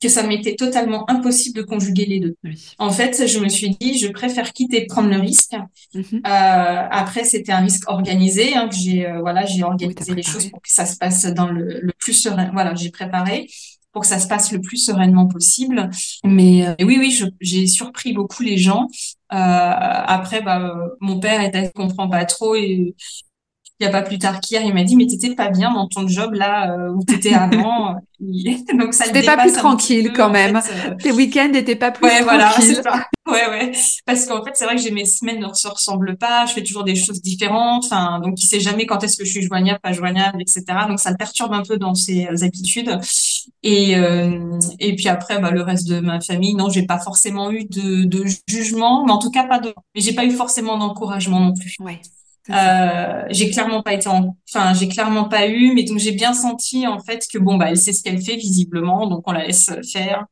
[0.00, 2.36] que ça m'était totalement impossible de conjuguer les deux.
[2.44, 2.76] oui.
[2.78, 5.54] En fait, je me suis dit, je préfère quitter et prendre le risque.
[5.54, 6.22] Euh, Mhm.
[6.24, 10.48] après, c'était un risque organisé, hein, que j'ai, euh, voilà, j'ai Oui, organisé les choses
[10.50, 12.50] pour que ça se passe dans le, le plus serein.
[12.52, 13.48] Voilà, j'ai préparé
[13.96, 15.88] pour que ça se passe le plus sereinement possible.
[16.22, 18.88] Mais euh, oui, oui, j'ai surpris beaucoup les gens.
[19.32, 22.54] Euh, après, bah, euh, mon père était, comprend pas trop
[23.80, 25.86] il y a pas plus tard qu'hier, il m'a dit, mais t'étais pas bien dans
[25.88, 27.96] ton job là euh, où t'étais avant.
[28.18, 30.60] Donc ça le C'était pas plus tranquille peu quand même.
[30.62, 30.90] fait.
[30.90, 32.80] euh, Tes week-ends n'étaient pas plus Ouais, voilà, tranquilles.
[32.82, 33.04] ça.
[33.28, 33.72] Ouais, ouais.
[34.06, 36.46] Parce qu'en fait, c'est vrai que j'ai mes semaines ne se ressemblent pas.
[36.46, 37.84] Je fais toujours des choses différentes.
[37.86, 40.62] Enfin, donc, il sait jamais quand est-ce que je suis joignable, pas joignable, etc.
[40.88, 42.96] Donc, ça le perturbe un peu dans ses euh, habitudes.
[43.64, 47.50] Et, euh, et puis après, bah, le reste de ma famille, non, j'ai pas forcément
[47.50, 50.78] eu de, de jugement, mais en tout cas pas de, mais j'ai pas eu forcément
[50.78, 51.74] d'encouragement non plus.
[51.80, 52.00] Ouais.
[52.50, 56.32] Euh, j'ai clairement pas été en, enfin, j'ai clairement pas eu, mais donc j'ai bien
[56.32, 59.46] senti en fait que bon bah elle sait ce qu'elle fait visiblement, donc on la
[59.46, 60.24] laisse faire.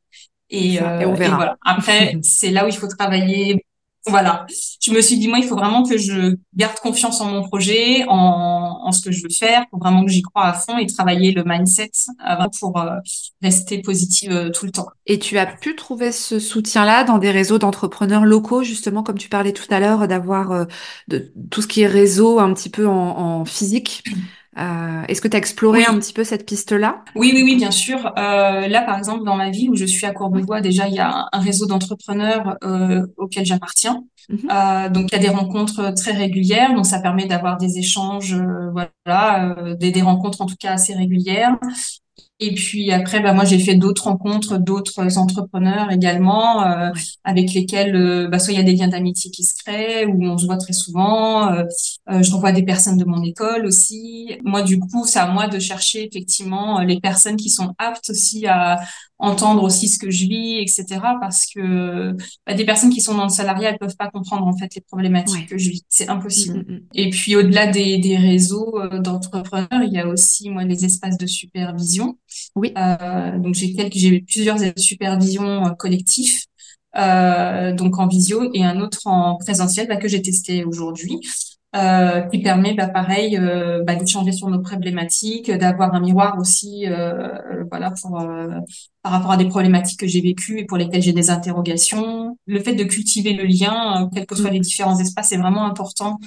[0.51, 1.03] Et, ça.
[1.03, 1.57] Et on euh, et voilà.
[1.65, 3.65] Après, c'est là où il faut travailler.
[4.07, 4.47] Voilà.
[4.83, 8.05] Je me suis dit, moi, il faut vraiment que je garde confiance en mon projet,
[8.09, 11.33] en, ce que je veux faire, pour vraiment que j'y croie à fond et travailler
[11.33, 12.97] le mindset avant pour euh,
[13.43, 14.89] rester positive euh, tout le temps.
[15.07, 19.31] Et tu as pu trouver ce soutien-là dans des réseaux d'entrepreneurs locaux, justement, comme tu
[19.31, 20.65] parlais tout à l'heure, d'avoir euh,
[21.09, 24.05] de tout ce qui est réseau un petit peu en physique?
[24.57, 27.05] Est-ce que tu as exploré un petit peu cette piste-là?
[27.17, 28.13] Oui, oui, oui, bien sûr.
[28.17, 31.29] là, par exemple, dans ma ville où je suis à Courbevoie, déjà, il y a
[31.33, 32.59] un réseau d'entrepreneurs
[33.17, 34.05] auquel j'appartiens.
[34.29, 34.93] Mhm.
[34.93, 36.75] donc, il y a des rencontres très régulières.
[36.75, 38.37] Donc, ça permet d'avoir des échanges,
[38.73, 41.57] voilà, des, des rencontres en tout cas assez régulières.
[42.47, 46.91] Et puis après, bah, moi, j'ai fait d'autres rencontres, d'autres entrepreneurs également, euh,
[47.25, 50.23] avec lesquels, euh, bah, soit il y a des liens d'amitié qui se créent, ou
[50.25, 51.51] on se voit très souvent.
[51.53, 51.65] Euh,
[52.21, 54.37] je revois des personnes de mon école aussi.
[54.45, 58.47] Moi, du coup, c'est à moi de chercher effectivement les personnes qui sont aptes aussi
[58.47, 58.79] à,
[59.25, 61.01] entendre aussi ce que je vis, etc.
[61.21, 64.57] Parce que bah, des personnes qui sont dans le salariat, elles peuvent pas comprendre en
[64.57, 65.85] fait les problématiques que je vis.
[65.89, 66.59] C'est impossible.
[66.59, 66.81] Mm, mm, mm.
[66.95, 71.19] Et puis au-delà des, des réseaux euh, d'entrepreneurs, il y a aussi moi les espaces
[71.19, 72.19] de supervision.
[72.57, 72.73] Oui.
[72.77, 76.47] Euh, donc j'ai quelques, j'ai plusieurs supervisions euh, collectifs.
[76.97, 81.19] Euh, donc en visio et un autre en présentiel bah, que j'ai testé aujourd'hui
[81.75, 86.39] euh, qui permet, bah, pareil, euh, bah, de changer sur nos problématiques, d'avoir un miroir
[86.39, 88.49] aussi, euh, voilà, pour euh,
[89.03, 92.39] par rapport à des problématiques que j'ai vécues et pour lesquelles j'ai des interrogations.
[92.47, 96.19] Le fait de cultiver le lien, quels que soient les différents espaces, c'est vraiment important.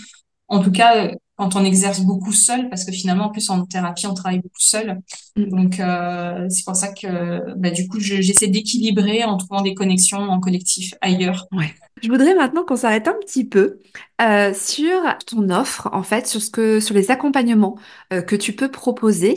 [0.47, 4.07] En tout cas, quand on exerce beaucoup seul, parce que finalement, en plus en thérapie,
[4.07, 4.99] on travaille beaucoup seul.
[5.35, 5.49] Mm.
[5.49, 10.17] Donc, euh, c'est pour ça que, bah, du coup, j'essaie d'équilibrer en trouvant des connexions
[10.17, 11.47] en collectif ailleurs.
[11.51, 11.73] Ouais.
[12.01, 13.79] Je voudrais maintenant qu'on s'arrête un petit peu
[14.21, 17.77] euh, sur ton offre, en fait, sur ce que, sur les accompagnements
[18.13, 19.35] euh, que tu peux proposer.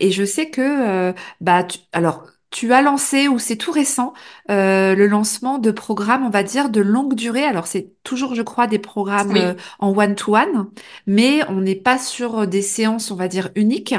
[0.00, 4.12] Et je sais que, euh, bah, tu, alors, tu as lancé, ou c'est tout récent,
[4.50, 7.44] euh, le lancement de programmes, on va dire, de longue durée.
[7.44, 10.68] Alors, c'est toujours, je crois, des programmes euh, en one-to-one,
[11.06, 13.94] mais on n'est pas sur des séances, on va dire, uniques,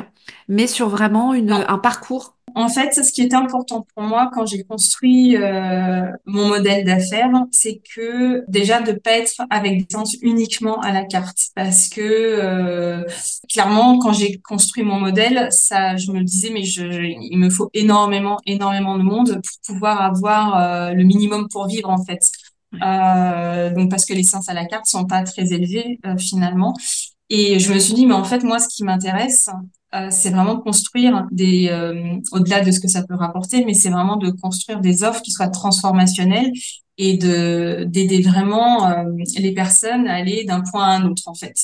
[0.48, 4.46] mais sur vraiment une, un parcours en fait, ce qui est important pour moi quand
[4.46, 10.16] j'ai construit euh, mon modèle d'affaires, c'est que déjà de pas être avec des séances
[10.22, 13.04] uniquement à la carte, parce que euh,
[13.52, 17.72] clairement, quand j'ai construit mon modèle, ça, je me disais, mais je, il me faut
[17.74, 22.22] énormément, énormément de monde pour pouvoir avoir euh, le minimum pour vivre en fait.
[23.76, 26.76] donc parce que les séances à la carte sont pas très élevées finalement.
[27.30, 29.50] Et je me suis dit, mais en fait, moi, ce qui m'intéresse,
[29.94, 33.74] euh, c'est vraiment de construire des, euh, au-delà de ce que ça peut rapporter, mais
[33.74, 36.52] c'est vraiment de construire des offres qui soient transformationnelles
[36.98, 39.04] et de d'aider vraiment euh,
[39.38, 41.56] les personnes à aller d'un point à un autre en fait.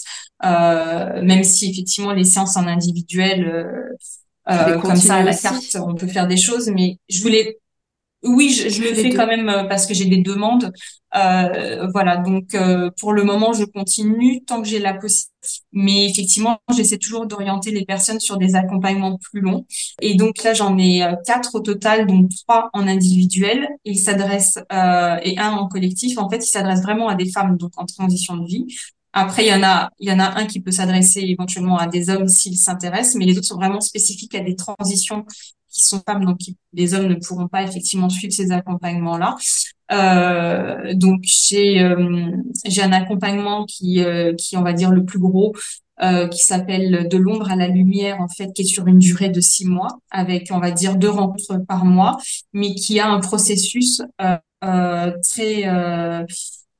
[0.43, 3.65] même si effectivement les séances en individuel
[4.81, 7.57] comme ça à la carte, on peut faire des choses, mais je voulais
[8.23, 10.71] oui, je, je le fais quand même parce que j'ai des demandes.
[11.15, 12.55] Euh, voilà, donc
[12.99, 15.29] pour le moment, je continue tant que j'ai la possibilité
[15.71, 19.65] mais effectivement, j'essaie toujours d'orienter les personnes sur des accompagnements plus longs.
[20.01, 23.67] Et donc là, j'en ai euh, quatre au total, donc trois en individuel.
[23.85, 26.17] Et il s'adresse euh, et un en collectif.
[26.17, 28.65] En fait, il s'adresse vraiment à des femmes donc en transition de vie.
[29.13, 31.87] Après, il y en a, il y en a un qui peut s'adresser éventuellement à
[31.87, 35.25] des hommes s'ils s'intéressent, mais les autres sont vraiment spécifiques à des transitions
[35.69, 36.39] qui sont femmes, donc
[36.73, 39.35] les hommes ne pourront pas effectivement suivre ces accompagnements-là.
[39.91, 42.31] Euh, donc j'ai euh,
[42.65, 45.55] j'ai un accompagnement qui euh, qui on va dire le plus gros
[46.03, 49.29] euh, qui s'appelle de l'ombre à la lumière en fait qui est sur une durée
[49.29, 52.17] de six mois avec on va dire deux rencontres par mois
[52.53, 54.03] mais qui a un processus
[55.31, 55.63] très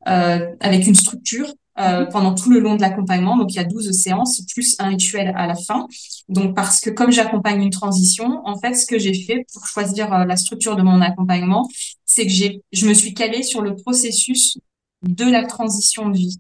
[0.06, 2.10] avec une structure euh, mhm.
[2.10, 3.38] pendant tout le long de l'accompagnement.
[3.38, 5.88] Donc, il y a 12 séances plus un rituel à la fin.
[6.28, 10.14] Donc, parce que comme j'accompagne une transition, en fait, ce que j'ai fait pour choisir
[10.14, 11.70] euh, la structure de mon accompagnement,
[12.06, 14.58] c'est que j'ai, je me suis calée sur le processus
[15.04, 16.40] de la transition de vie,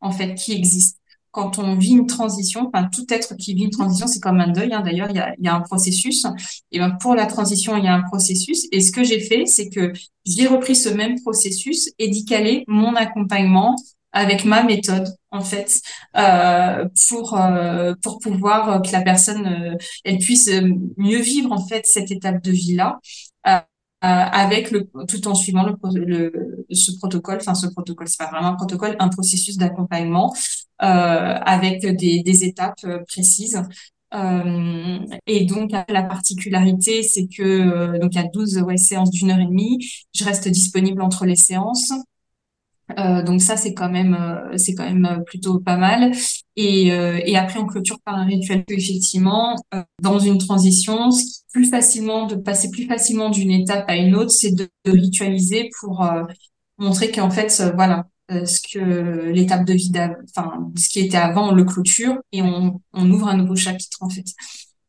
[0.00, 0.98] en fait, qui existe.
[1.30, 4.50] Quand on vit une transition, enfin, tout être qui vit une transition, c'est comme un
[4.50, 4.72] deuil.
[4.72, 4.82] Hein.
[4.82, 6.26] D'ailleurs, il y a, y a un processus.
[6.72, 8.66] Et ben, pour la transition, il y a un processus.
[8.72, 9.92] Et ce que j'ai fait, c'est que
[10.24, 13.76] j'ai repris ce même processus et d'y caler mon accompagnement
[14.14, 15.82] avec ma méthode en fait
[16.16, 20.50] euh, pour euh, pour pouvoir euh, que la personne euh, elle puisse
[20.96, 23.00] mieux vivre en fait cette étape de vie là
[24.06, 28.48] avec le tout en suivant le, le ce protocole enfin ce protocole c'est pas vraiment
[28.48, 30.34] un protocole un processus d'accompagnement
[30.78, 33.62] avec des, des étapes précises
[34.14, 39.30] euh, et donc, la particularité, c'est que donc il y a 12 ouais, séances d'une
[39.32, 39.84] heure et demie.
[40.14, 41.90] Je reste disponible entre les séances.
[42.98, 46.12] Euh, donc ça c'est quand même euh, c'est quand même euh, plutôt pas mal.
[46.56, 49.56] Et, et après on clôture par un rituel effectivement
[50.00, 51.08] dans une transition
[51.52, 56.08] plus facilement de passer plus facilement d'une étape à une autre c'est de, ritualiser pour
[56.78, 59.90] montrer qu'en fait voilà ce que l'étape de vie
[60.30, 63.98] enfin ce qui était avant on le clôture et on, on ouvre un nouveau chapitre
[64.02, 64.26] en fait.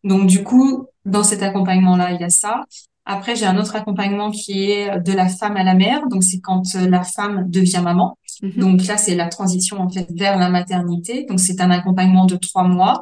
[0.03, 2.63] Donc du coup dans cet accompagnement là il y a ça
[3.05, 6.07] après, j'ai un autre accompagnement qui est de la femme à la mère.
[6.07, 8.17] Donc, c'est quand euh, la femme devient maman.
[8.41, 8.51] Mhm.
[8.57, 11.25] Donc là, c'est la transition en fait vers la maternité.
[11.29, 13.01] Donc, c'est un accompagnement de trois mois.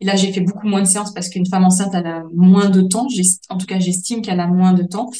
[0.00, 2.68] Et là, j'ai fait beaucoup moins de séances parce qu'une femme enceinte, elle a moins
[2.68, 3.06] de temps.
[3.48, 5.10] En tout cas, j'estime qu'elle a moins de temps.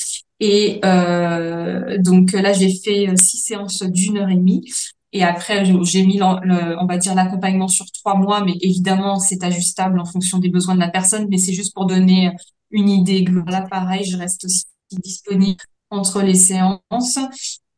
[0.40, 4.68] Et euh, donc là, j'ai fait euh, six séances d'une heure et demie.
[5.12, 10.00] Et après, j'ai mis, on va dire, l'accompagnement sur trois mois, mais évidemment, c'est ajustable
[10.00, 11.28] en fonction des besoins de la personne.
[11.30, 12.32] Mais c'est juste pour donner
[12.74, 13.52] une idée globale.
[13.52, 17.18] Là, pareil, je reste aussi disponible entre les séances.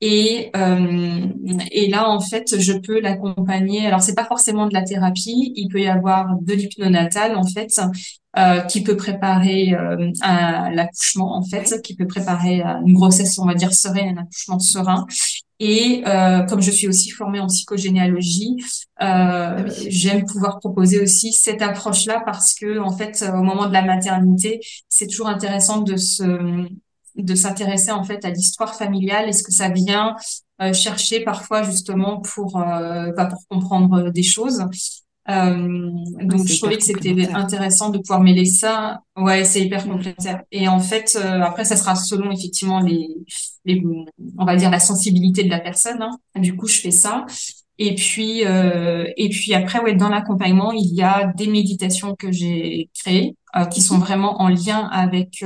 [0.00, 1.26] Et, euh,
[1.72, 3.86] et là, en fait, je peux l'accompagner.
[3.86, 5.52] Alors, c'est pas forcément de la thérapie.
[5.56, 7.80] Il peut y avoir de l'hypnonatal, en fait,
[8.36, 13.38] euh, qui peut préparer euh, à l'accouchement, en fait, qui peut préparer à une grossesse,
[13.38, 15.06] on va dire sereine, un accouchement serein.
[15.58, 18.64] Et euh, comme je suis aussi formée en psychogénéalogie, euh,
[19.00, 19.56] ah
[19.88, 24.60] j'aime pouvoir proposer aussi cette approche-là parce que, en fait, au moment de la maternité,
[24.90, 26.66] c'est toujours intéressant de se
[27.16, 29.28] de s'intéresser en fait à l'histoire familiale.
[29.28, 30.16] Est-ce que ça vient
[30.62, 34.64] euh, chercher parfois justement pour euh, bah, pour comprendre des choses.
[35.28, 35.90] Euh,
[36.22, 39.00] donc je trouvais que c'était intéressant de pouvoir mêler ça.
[39.16, 39.90] Ouais c'est hyper mm.
[39.90, 40.42] complémentaire.
[40.52, 43.08] Et en fait euh, après ça sera selon effectivement les,
[43.64, 43.82] les
[44.38, 46.40] on va dire la sensibilité de la personne hein.
[46.40, 47.26] du coup je fais ça.
[47.78, 52.30] Et puis euh, et puis après ouais dans l'accompagnement il y a des méditations que
[52.30, 53.36] j'ai créées
[53.70, 55.42] qui sont vraiment en lien avec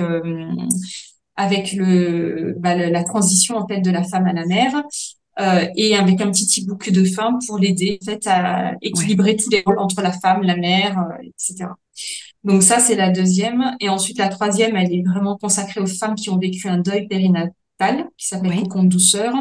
[1.41, 4.83] avec le, bah, la transition en fait de la femme à la mère
[5.41, 9.49] euh, et avec un petit e-book de femme pour l'aider en fait à équilibrer tous
[9.49, 11.71] les rôles entre la femme, la mère, euh, etc.
[12.45, 13.75] Donc ça c'est la deuxième.
[13.81, 17.09] Et ensuite la troisième elle est vraiment consacrée aux femmes qui ont vécu un deuil
[17.09, 17.57] périnatal
[18.19, 18.63] qui s'appelle oui.
[18.65, 19.33] Cocon douceur.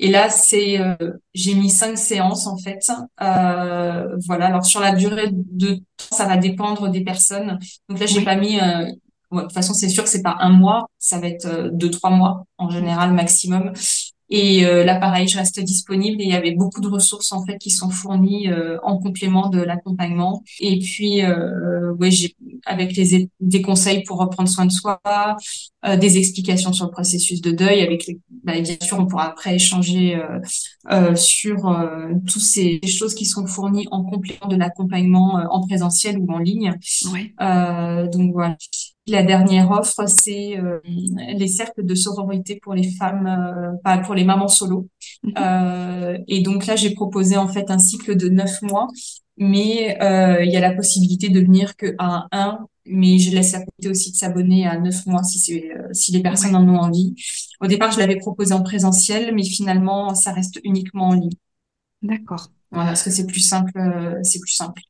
[0.00, 0.96] Et là c'est euh,
[1.32, 2.90] j'ai mis cinq séances en fait.
[3.22, 4.46] Euh, voilà.
[4.46, 7.60] Alors sur la durée de temps ça va dépendre des personnes.
[7.88, 8.90] Donc là j'ai pas mis euh,
[9.32, 11.90] de toute façon, c'est sûr que c'est pas un mois, ça va être euh, deux,
[11.90, 13.72] trois mois en général maximum.
[14.28, 17.44] Et euh, là, pareil, je reste disponible et il y avait beaucoup de ressources en
[17.44, 20.42] fait qui sont fournies euh, en complément de l'accompagnement.
[20.58, 22.34] Et puis, euh, ouais, j'ai
[22.64, 25.00] avec les des conseils pour reprendre soin de soi,
[25.86, 27.82] euh, des explications sur le processus de deuil.
[27.82, 30.20] Avec les, bah, bien sûr, on pourra après échanger
[31.14, 31.78] sur
[32.26, 36.74] toutes ces choses qui sont fournies en complément de l'accompagnement en présentiel ou en ligne.
[37.12, 37.32] Ouais.
[38.10, 38.56] donc voilà.
[39.08, 44.16] La dernière offre, c'est euh, les cercles de sororité pour les femmes, euh, pas pour
[44.16, 44.88] les mamans solo.
[45.22, 45.34] Mhm.
[45.38, 48.88] Euh, et donc là, j'ai proposé en fait un cycle de neuf mois,
[49.36, 49.96] mais
[50.42, 53.88] il y a la possibilité de venir que à un, mais je laisse la possibilité
[53.90, 57.14] aussi de s'abonner à neuf mois si c'est si les personnes en ont envie.
[57.60, 61.30] Au départ, je l'avais proposé en présentiel, mais finalement, ça reste uniquement en ligne.
[62.02, 62.48] D'accord.
[62.72, 63.72] Voilà, parce que c'est plus simple,
[64.24, 64.82] c'est plus simple.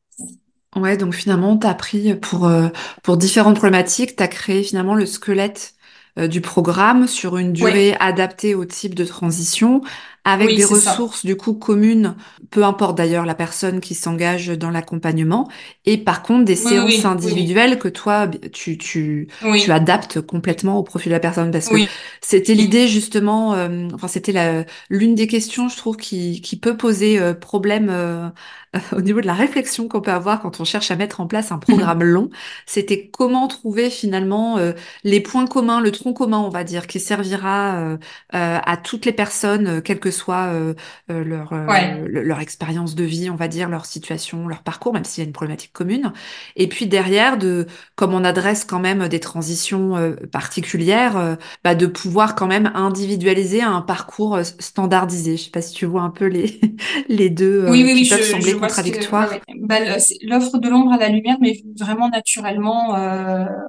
[0.76, 2.68] Ouais, donc finalement, tu as pris pour, euh,
[3.02, 5.74] pour différentes problématiques, tu as créé finalement le squelette
[6.18, 9.80] euh, du programme sur une durée adaptée au type de transition,
[10.26, 12.16] avec des ressources du coup communes,
[12.50, 15.48] peu importe d'ailleurs la personne qui s'engage dans l'accompagnement,
[15.84, 21.10] et par contre des séances individuelles que toi tu tu tu adaptes complètement au profil
[21.10, 21.52] de la personne.
[21.52, 21.76] Parce que
[22.20, 26.76] c'était l'idée justement, euh, enfin c'était la l'une des questions je trouve qui qui peut
[26.76, 28.28] poser euh, problème euh,
[28.92, 31.52] au niveau de la réflexion qu'on peut avoir quand on cherche à mettre en place
[31.52, 32.30] un programme long,
[32.66, 34.58] c'était comment trouver finalement
[35.04, 37.96] les points communs, le tronc commun on va dire, qui servira
[38.32, 40.74] à toutes les personnes, quelles que soit euh,
[41.10, 45.04] euh, leur, euh, leur expérience de vie, on va dire, leur situation, leur parcours, même
[45.04, 46.12] s'il y a une problématique commune.
[46.56, 52.34] Et puis derrière, de, comme on adresse quand même des transitions particulières, bah, de pouvoir
[52.34, 55.36] quand même individualiser un parcours standardisé.
[55.36, 56.60] Je sais pas si tu vois un peu les,
[57.08, 59.30] les deux oui, oui, qui peuvent sembler contradictoires.
[59.60, 59.76] Bah,
[60.22, 62.96] l'offre de l'ombre à la lumière, mais vraiment naturellement.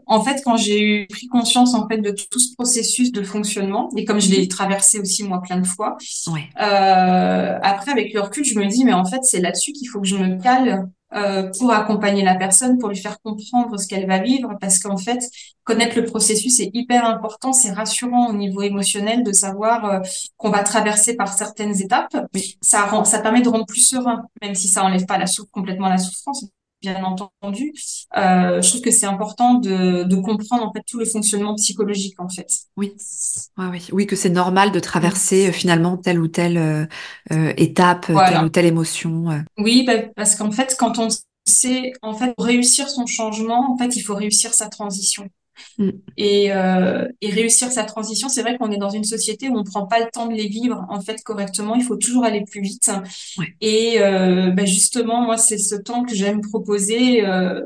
[0.06, 3.90] en fait, quand j'ai eu pris conscience en fait de tout ce processus de fonctionnement,
[3.96, 6.37] et comme je l'ai traversé aussi moi plein de fois, Ouais.
[6.62, 10.02] Euh, après, avec le recul, je me dis, mais en fait, c'est là-dessus qu'il faut
[10.02, 14.08] que je me cale euh, pour accompagner la personne, pour lui faire comprendre ce qu'elle
[14.08, 15.20] va vivre, parce qu'en fait,
[15.64, 20.00] connaître le processus est hyper important, c'est rassurant au niveau émotionnel de savoir euh,
[20.36, 22.18] qu'on va traverser par certaines étapes.
[22.62, 25.50] Ça rend, ça permet de rendre plus serein, même si ça enlève pas la souffre
[25.52, 26.46] complètement la souffrance
[26.82, 27.74] bien entendu.
[28.18, 32.20] Euh, je trouve que c'est important de, de, comprendre en fait tout le fonctionnement psychologique
[32.20, 32.48] en fait.
[32.76, 32.94] Oui,
[33.58, 36.86] oui, oui, que c'est normal de traverser euh, finalement telle ou telle euh,
[37.32, 39.32] euh étape, telle ou telle émotion.
[39.32, 39.40] Euh.
[39.58, 41.08] Oui, bah, parce qu'en fait, quand on
[41.46, 45.30] sait en fait réussir son changement, en fait, il faut réussir sa transition.
[45.78, 45.90] Mm.
[46.18, 49.64] Et, euh, et, réussir sa transition, c'est vrai qu'on est dans une société où on
[49.64, 51.76] prend pas le temps de les vivre en fait correctement.
[51.76, 52.90] Il faut toujours aller plus vite.
[53.62, 57.62] Et euh, bah justement, moi, c'est ce temps que j'aime proposer euh,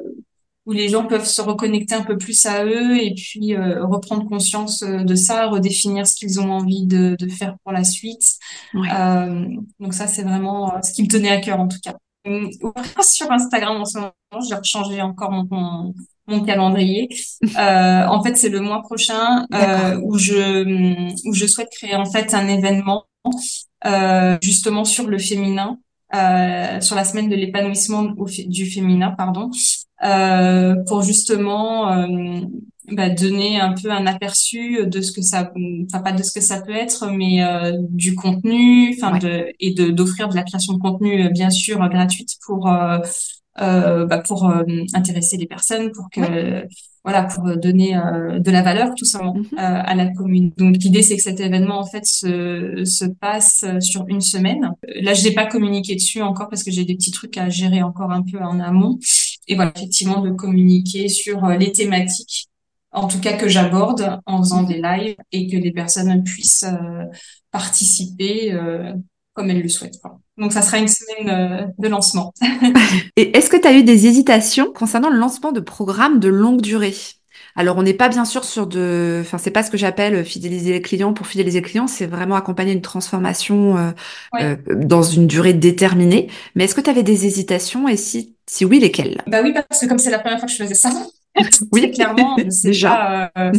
[0.66, 4.82] où les gens peuvent se reconnecter un peu plus à eux et puis reprendre conscience
[4.82, 8.38] de ça, redéfinir ce qu'ils ont envie de, de, faire pour la suite.
[8.74, 11.96] Donc ça, c'est vraiment ce qui me tenait à cœur en tout cas.
[13.02, 14.14] sur Instagram en ce moment.
[14.48, 15.94] J'ai rechangé encore mon, mon,
[16.46, 17.10] calendrier.
[17.58, 22.06] Euh, en fait, c'est le mois prochain euh, où je où je souhaite créer en
[22.06, 23.06] fait un événement
[23.86, 25.78] euh, justement sur le féminin,
[26.14, 28.14] euh, sur la semaine de l'épanouissement
[28.48, 29.50] du féminin, pardon,
[30.04, 32.42] euh, pour justement euh,
[32.92, 35.52] bah, donner un peu un aperçu de ce que ça,
[35.86, 39.74] enfin pas de ce que ça peut être, mais euh, du contenu, enfin de et
[39.74, 43.00] de d'offrir de la création de contenu bien sûr gratuite pour euh,
[43.60, 44.52] euh, bah, pour
[44.94, 46.66] intéresser les personnes, pour que
[47.04, 48.00] voilà pour donner
[48.40, 49.58] de la valeur tout simplement mm-hmm.
[49.58, 50.52] à la commune.
[50.58, 54.72] Donc l'idée c'est que cet événement en fait se se passe sur une semaine.
[55.02, 57.82] Là je n'ai pas communiqué dessus encore parce que j'ai des petits trucs à gérer
[57.82, 59.00] encore un peu en amont.
[59.48, 62.52] Et voilà effectivement de communiquer sur les thématiques
[62.92, 67.06] en tout cas que j'aborde en faisant des lives et que les personnes puissent euh,
[67.52, 68.94] participer euh,
[69.34, 70.02] comme elles le souhaitent.
[70.42, 72.34] Donc ça sera une semaine euh, de lancement.
[73.16, 76.62] et est-ce que tu as eu des hésitations concernant le lancement de programmes de longue
[76.62, 76.96] durée?
[77.56, 80.72] Alors, on n'est pas bien sûr sur de, enfin, c'est pas ce que j'appelle fidéliser
[80.72, 83.94] les clients pour fidéliser les clients, c'est vraiment accompagner une transformation
[84.70, 86.30] dans une durée déterminée.
[86.56, 89.22] Mais est-ce que tu avais des hésitations et si, si oui, lesquelles?
[89.28, 90.92] Bah oui, parce que comme c'est la première fois que je faisais ça,
[91.72, 92.36] oui, clairement.
[92.64, 93.32] Déjà.
[93.38, 93.52] euh,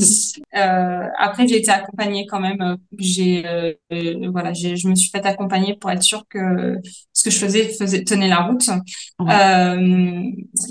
[0.56, 2.60] euh, après, j'ai été accompagnée quand même.
[2.60, 3.72] Euh, j'ai, euh,
[4.30, 6.78] voilà, j'ai, je me suis fait accompagner pour être sûre que
[7.12, 8.68] ce que je faisais faisait tenait la route.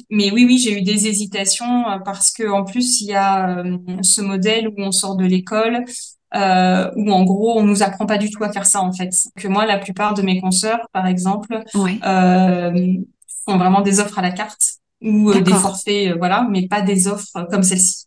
[0.09, 3.63] mais oui, oui, j'ai eu des hésitations parce que en plus, il y a
[4.01, 5.85] ce modèle où on sort de l'école.
[6.33, 9.09] Euh, où en gros on nous apprend pas du tout à faire ça en fait.
[9.35, 12.93] Que moi, la plupart de mes consoeurs, par exemple, euh,
[13.45, 16.81] font vraiment des offres à la carte ou euh, des forfaits, euh, voilà, mais pas
[16.81, 18.05] des offres comme celle-ci.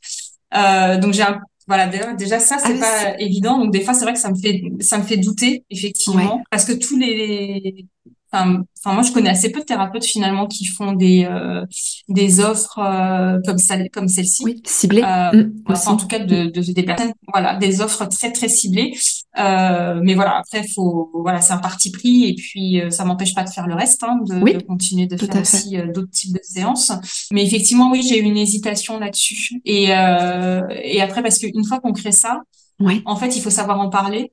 [0.54, 3.58] Euh, donc j'ai un voilà déjà ça c'est ah pas évident.
[3.58, 6.42] Donc des fois c'est vrai que ça me fait ça me fait douter effectivement.
[6.50, 7.86] Parce que tous les
[8.34, 11.64] Enfin, moi, je connais assez peu de thérapeutes finalement qui font des euh,
[12.08, 14.42] des offres euh, comme ça, comme celle-ci.
[14.44, 15.02] Oui, ciblées.
[15.02, 18.94] Euh, mmh, en tout cas, de, de, des personnes, voilà, des offres très très ciblées.
[19.38, 23.34] Euh, mais voilà, après, faut, voilà, c'est un parti pris et puis euh, ça m'empêche
[23.34, 26.40] pas de faire le reste, hein, de, de, continuer de faire aussi d'autres types de
[26.42, 26.92] séances.
[27.32, 29.60] Mais effectivement, oui, j'ai eu une hésitation là-dessus.
[29.64, 32.42] Et et après, parce qu'une fois qu'on crée ça,
[32.80, 33.02] oui.
[33.06, 34.32] en fait, il faut savoir en parler.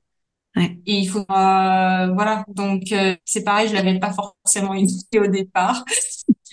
[0.54, 0.78] Ouais.
[0.86, 2.44] Et il faut, euh, voilà.
[2.48, 5.84] Donc euh, c'est pareil, je l'avais pas forcément initié au départ.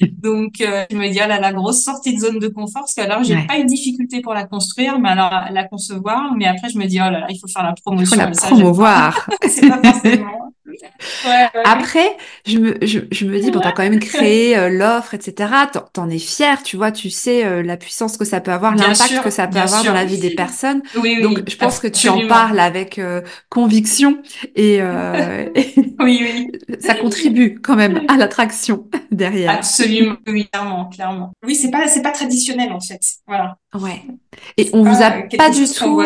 [0.01, 2.93] Donc euh, je me dis ah là la grosse sortie de zone de confort parce
[2.93, 6.33] que alors j'ai pas eu de difficulté pour la construire, mais alors la concevoir.
[6.37, 8.15] Mais après je me dis oh là là, il faut faire la promotion.
[8.15, 9.29] Il faut la promouvoir.
[9.49, 10.53] c'est pas forcément.
[11.65, 12.15] Après,
[12.45, 15.51] je me, je, je me dis, bon, t'as quand même créé euh, l'offre, etc.
[15.93, 19.21] T'en es fier, tu vois, tu sais euh, la puissance que ça peut avoir, l'impact
[19.23, 20.81] que ça peut avoir dans la vie des personnes.
[20.95, 24.21] Oui, Donc, je pense que tu en parles avec euh, conviction
[24.55, 24.81] et,
[25.99, 26.51] oui, oui.
[26.79, 29.51] ça contribue quand même à l'attraction derrière.
[29.51, 31.33] Absolument, oui, clairement, clairement.
[31.45, 32.99] Oui, c'est pas, c'est pas traditionnel en fait.
[33.27, 33.57] Voilà.
[33.73, 34.01] Ouais.
[34.57, 36.01] Et on vous a pas du tout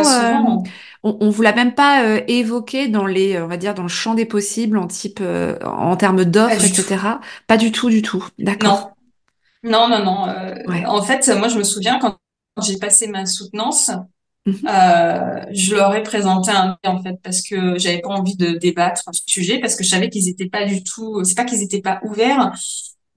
[1.03, 3.89] on, on vous l'a même pas euh, évoqué dans les, on va dire, dans le
[3.89, 6.97] champ des possibles en type, euh, en termes d'offres, etc.
[7.47, 8.25] Pas du tout, du tout.
[8.39, 8.91] D'accord.
[9.63, 10.05] Non, non, non.
[10.05, 10.29] non.
[10.29, 12.17] Euh, en fait, moi, je me souviens quand
[12.61, 13.91] j'ai passé ma soutenance,
[14.45, 14.55] mhm.
[15.51, 19.13] je leur ai présenté un en fait parce que j'avais pas envie de débattre sur
[19.13, 21.23] ce sujet parce que je savais qu'ils étaient pas du tout.
[21.23, 22.53] C'est pas qu'ils étaient pas ouverts,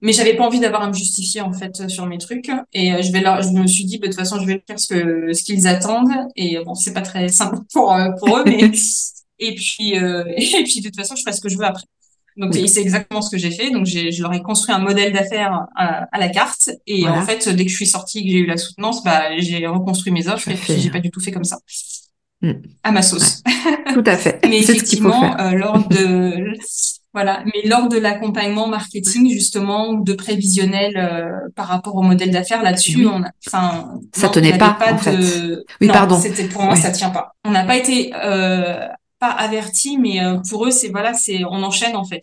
[0.01, 2.51] mais j'avais pas envie d'avoir à me justifier en fait sur mes trucs.
[2.73, 4.63] Et euh, je vais leur je me suis dit bah, de toute façon je vais
[4.67, 6.13] faire ce que ce qu'ils attendent.
[6.35, 8.71] Et bon c'est pas très simple pour euh, pour eux mais
[9.39, 11.85] et puis euh, et puis de toute façon je ferai ce que je veux après.
[12.37, 13.71] Donc c'est exactement ce que j'ai fait.
[13.71, 16.69] Donc j'ai je leur ai construit un modèle d'affaires à, à, la carte.
[16.85, 19.65] Et en fait dès que je suis sortie que j'ai eu la soutenance bah j'ai
[19.65, 21.57] reconstruit mes offres et puis j'ai pas du tout fait comme ça.
[22.43, 22.51] Mm.
[22.83, 23.41] à ma sauce.
[23.95, 24.39] Tout à fait.
[24.47, 26.53] Mais effectivement lors de
[27.17, 32.29] voilà, mais lors de l'accompagnement marketing justement ou de prévisionnel euh, par rapport au modèle
[32.29, 35.17] d'affaires là-dessus, on enfin, ça tenait pas, en fait.
[35.81, 36.15] Oui, pardon.
[36.19, 37.31] C'était pour moi, ça tient pas.
[37.43, 38.85] On n'a pas été euh,
[39.17, 42.21] pas averti, mais euh, pour eux, c'est voilà, c'est on enchaîne en fait.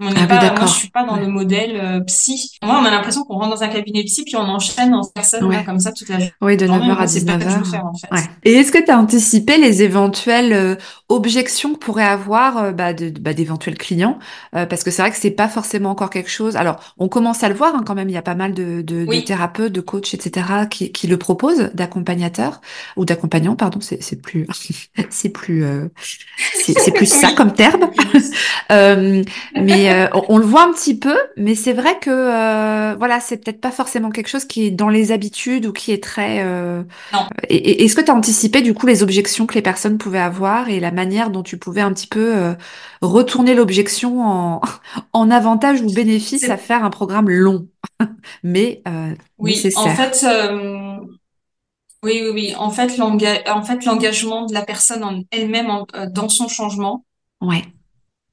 [0.00, 2.56] On ah pas, moi, je suis pas dans le modèle euh, psy.
[2.64, 5.64] Moi, on a l'impression qu'on rentre dans un cabinet psy puis on enchaîne en personne
[5.64, 6.32] comme ça toute la journée.
[6.40, 7.80] Oui, de 9h à 19h.
[7.82, 8.30] en fait.
[8.44, 10.76] Et est-ce que tu as anticipé les éventuelles euh,
[11.08, 14.18] objections que pourraient avoir euh, bah, bah, d'éventuels clients?
[14.52, 16.56] Parce que c'est vrai que c'est pas forcément encore quelque chose.
[16.56, 18.08] Alors, on commence à le voir hein, quand même.
[18.08, 20.46] Il y a pas mal de, de, de thérapeutes, de coachs, etc.
[20.70, 22.60] qui, qui le proposent, d'accompagnateurs
[22.96, 23.78] ou d'accompagnants, pardon.
[23.80, 24.46] C'est plus,
[25.10, 25.64] c'est plus,
[26.54, 27.90] c'est plus ça comme terme.
[29.54, 33.20] mais Mais euh, on, le voit un petit peu, mais c'est vrai que euh, voilà,
[33.20, 36.44] c'est peut-être pas forcément quelque chose qui est dans les habitudes ou qui est très.
[36.44, 37.26] Euh, non.
[37.48, 40.68] Et, est-ce que tu as anticipé du coup les objections que les personnes pouvaient avoir
[40.68, 42.54] et la manière dont tu pouvais un petit peu
[43.00, 44.60] retourner l'objection en,
[45.12, 47.68] en avantage ou bénéfice à faire un programme long,
[48.42, 48.82] mais
[49.38, 49.82] oui, nécessaire?
[49.82, 50.26] En fait,
[52.04, 52.54] oui, oui, oui.
[52.56, 55.70] En fait, en fait, l'engagement de la personne en elle-même
[56.10, 57.04] dans son changement.
[57.40, 57.62] Ouais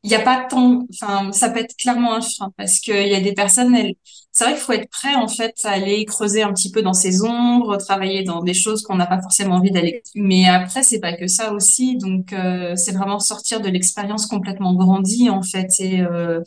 [0.03, 3.15] il n'y a pas tant, enfin, ça peut être clairement un frein parce qu'il y
[3.15, 3.95] a des personnes, elles,
[4.31, 6.93] c'est vrai qu'il faut être prêt en fait à aller creuser un petit peu dans
[6.93, 10.01] ses ombres, travailler dans des choses qu'on n'a pas forcément envie d'aller.
[10.15, 14.73] Mais après, c'est pas que ça aussi, donc euh, c'est vraiment sortir de l'expérience complètement
[14.75, 16.41] grandie en fait et euh,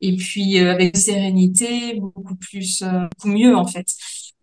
[0.00, 3.86] et puis euh, avec sérénité, beaucoup plus, beaucoup mieux en fait.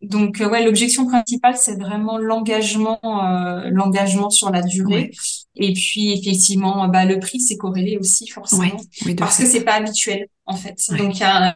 [0.03, 5.11] Donc euh, ouais, l'objection principale c'est vraiment l'engagement, euh, l'engagement sur la durée.
[5.55, 8.77] Et puis effectivement, bah le prix c'est corrélé aussi forcément.
[9.17, 10.77] Parce que c'est pas habituel en fait.
[10.97, 11.55] Donc il y a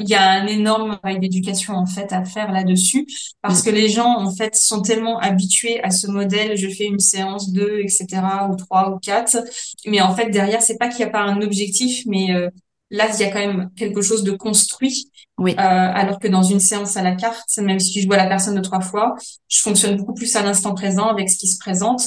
[0.00, 3.06] il y a un énorme travail d'éducation en fait à faire là-dessus.
[3.40, 3.64] Parce mm.
[3.64, 7.52] que les gens en fait sont tellement habitués à ce modèle je fais une séance
[7.52, 8.20] deux etc
[8.50, 9.38] ou trois ou quatre.
[9.86, 12.50] Mais en fait derrière c'est pas qu'il n'y a pas un objectif mais euh,
[12.90, 15.52] là il y a quand même quelque chose de construit oui.
[15.52, 18.56] Euh, alors que dans une séance à la carte, même si je vois la personne
[18.56, 19.14] deux trois fois,
[19.48, 22.02] je fonctionne beaucoup plus à l'instant présent avec ce qui se présente.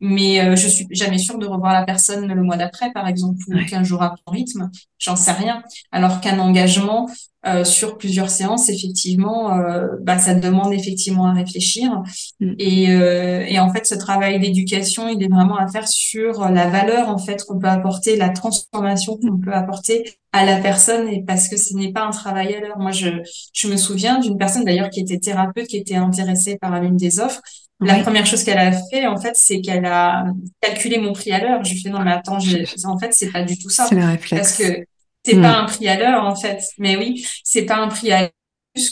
[0.00, 3.38] Mais euh, je suis jamais sûre de revoir la personne le mois d'après, par exemple,
[3.48, 4.70] ou qu'un jour à ton rythme.
[4.98, 5.62] J'en sais rien.
[5.90, 7.08] Alors qu'un engagement
[7.46, 12.02] euh, sur plusieurs séances, effectivement, euh, bah, ça demande effectivement à réfléchir.
[12.40, 12.54] Mm.
[12.58, 16.68] Et, euh, et en fait, ce travail d'éducation, il est vraiment à faire sur la
[16.68, 21.22] valeur en fait qu'on peut apporter, la transformation qu'on peut apporter à la personne, et
[21.22, 22.78] parce que ce n'est pas un travail à l'heure.
[22.78, 23.08] Moi, je,
[23.52, 27.20] je me souviens d'une personne d'ailleurs qui était thérapeute, qui était intéressée par l'une des
[27.20, 27.42] offres.
[27.80, 30.24] La première chose qu'elle a fait, en fait, c'est qu'elle a
[30.60, 31.62] calculé mon prix à l'heure.
[31.62, 33.86] Je lui fais non, mais attends, en fait, c'est pas du tout ça.
[33.86, 34.42] C'est le réflexe.
[34.42, 34.86] Parce que
[35.24, 35.64] c'est pas hmm.
[35.64, 36.60] un prix à l'heure en fait.
[36.78, 38.30] Mais oui, c'est pas un prix à l'heure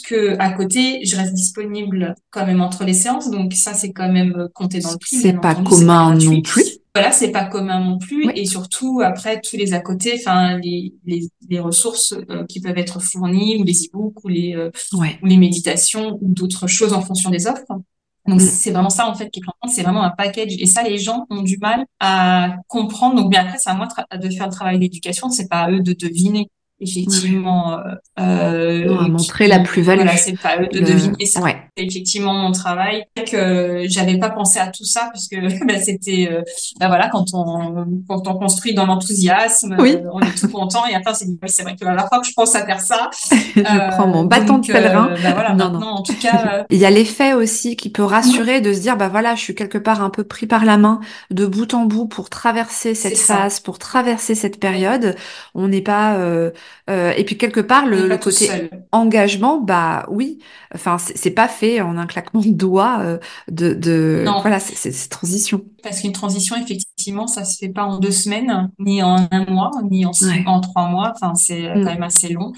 [0.03, 4.11] que à côté, je reste disponible quand même entre les séances, donc ça c'est quand
[4.11, 5.17] même compté dans le prix.
[5.17, 6.63] C'est pas commun non plus.
[6.95, 10.93] Voilà, c'est pas commun non plus, et surtout après tous les à côté, enfin les,
[11.05, 15.25] les, les ressources euh, qui peuvent être fournies ou les e-books ou les euh, ou
[15.25, 17.65] les méditations ou d'autres choses en fonction des offres.
[18.27, 18.43] Donc, mm.
[18.43, 20.55] c'est vraiment ça, en fait, qui est c'est vraiment un package.
[20.59, 23.15] Et ça, les gens ont du mal à comprendre.
[23.15, 25.29] Donc, bien après, c'est à moi de faire le travail d'éducation.
[25.29, 26.49] C'est pas à eux de deviner
[26.81, 27.79] effectivement
[28.19, 30.01] euh, montrer la plus-value.
[30.01, 31.41] Voilà, c'est pas eux de deviner ça.
[31.41, 31.55] Ouais.
[31.77, 35.35] Effectivement, mon travail que j'avais pas pensé à tout ça puisque
[35.67, 36.41] bah, c'était euh,
[36.79, 39.95] bah, voilà quand on quand on construit dans l'enthousiasme, oui.
[39.95, 42.27] Euh, on est tout content et après c'est c'est vrai que à la fois que
[42.27, 45.09] je pense à faire ça, je prends mon bâton de pèlerin.
[45.23, 45.87] bah, voilà, non, non.
[45.87, 49.07] en tout cas, il y a l'effet aussi qui peut rassurer de se dire bah
[49.07, 50.99] voilà, je suis quelque part un peu pris par la main
[51.31, 55.15] de bout en bout pour traverser cette phase, pour traverser cette période.
[55.53, 56.17] On n'est pas
[56.89, 60.39] euh, et puis quelque part, le, côté engagement, bah oui,
[60.73, 63.17] enfin c'est pas fait en un claquement de doigts euh,
[63.49, 65.61] de, de voilà, c'est transition.
[65.83, 69.71] Parce qu'une transition, effectivement, ça se fait pas en deux semaines, ni en un mois,
[69.89, 70.11] ni en,
[70.45, 71.13] en trois mois.
[71.15, 71.83] Enfin, c'est mm.
[71.83, 72.53] quand même assez long.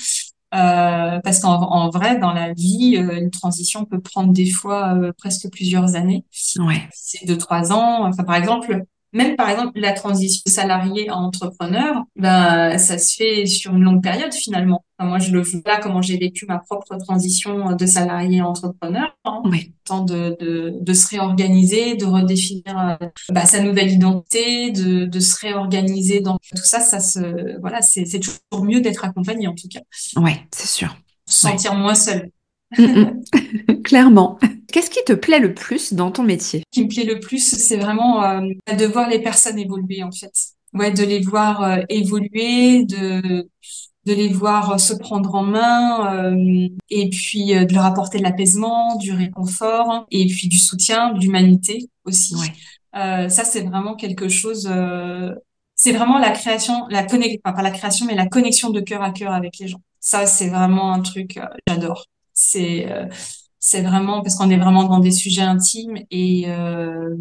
[0.56, 4.96] Euh, parce qu'en en vrai, dans la vie, euh, une transition peut prendre des fois
[4.96, 6.24] euh, presque plusieurs années.
[6.58, 6.88] Ouais.
[6.94, 8.08] C'est deux, trois ans.
[8.08, 8.84] Enfin, par exemple,
[9.18, 14.04] même par exemple la transition salarié à entrepreneur, ben ça se fait sur une longue
[14.04, 14.86] période finalement.
[15.00, 19.42] moi je le vois comment j'ai vécu ma propre transition de salarié à entrepreneur, hein.
[19.46, 19.74] oui.
[19.86, 25.20] temps de, de, de, se réorganiser, de redéfinir euh, bah, sa nouvelle identité, de, de
[25.20, 29.56] se réorganiser dans tout ça, ça se voilà c'est c'est toujours mieux d'être accompagné en
[29.56, 29.82] tout cas.
[30.16, 30.96] Ouais, c'est sûr.
[31.28, 32.30] Se sentir moins seul.
[32.78, 33.82] Mm, mm.
[33.84, 34.38] Clairement.
[34.72, 36.64] Qu'est-ce qui te plaît le plus dans ton métier?
[36.74, 38.42] Ce qui me plaît le plus, c'est vraiment euh,
[38.78, 40.34] de voir les personnes évoluer en fait.
[40.74, 43.48] Ouais, de les voir euh, évoluer, de
[44.06, 46.34] de les voir euh, se prendre en main
[46.90, 51.90] et puis de leur apporter de l'apaisement, du réconfort et puis du soutien, de l'humanité
[52.06, 52.36] aussi.
[52.36, 53.30] Ouais.
[53.30, 54.70] ça, c'est vraiment quelque chose.
[55.76, 59.02] c'est vraiment la création, la connexion, enfin, pas la création, mais la connexion de cœur
[59.02, 59.82] à cœur avec les gens.
[60.00, 62.06] Ça, c'est vraiment un truc j'adore.
[62.40, 62.88] C'est
[63.60, 67.16] c'est vraiment parce qu'on est vraiment dans des sujets intimes et euh,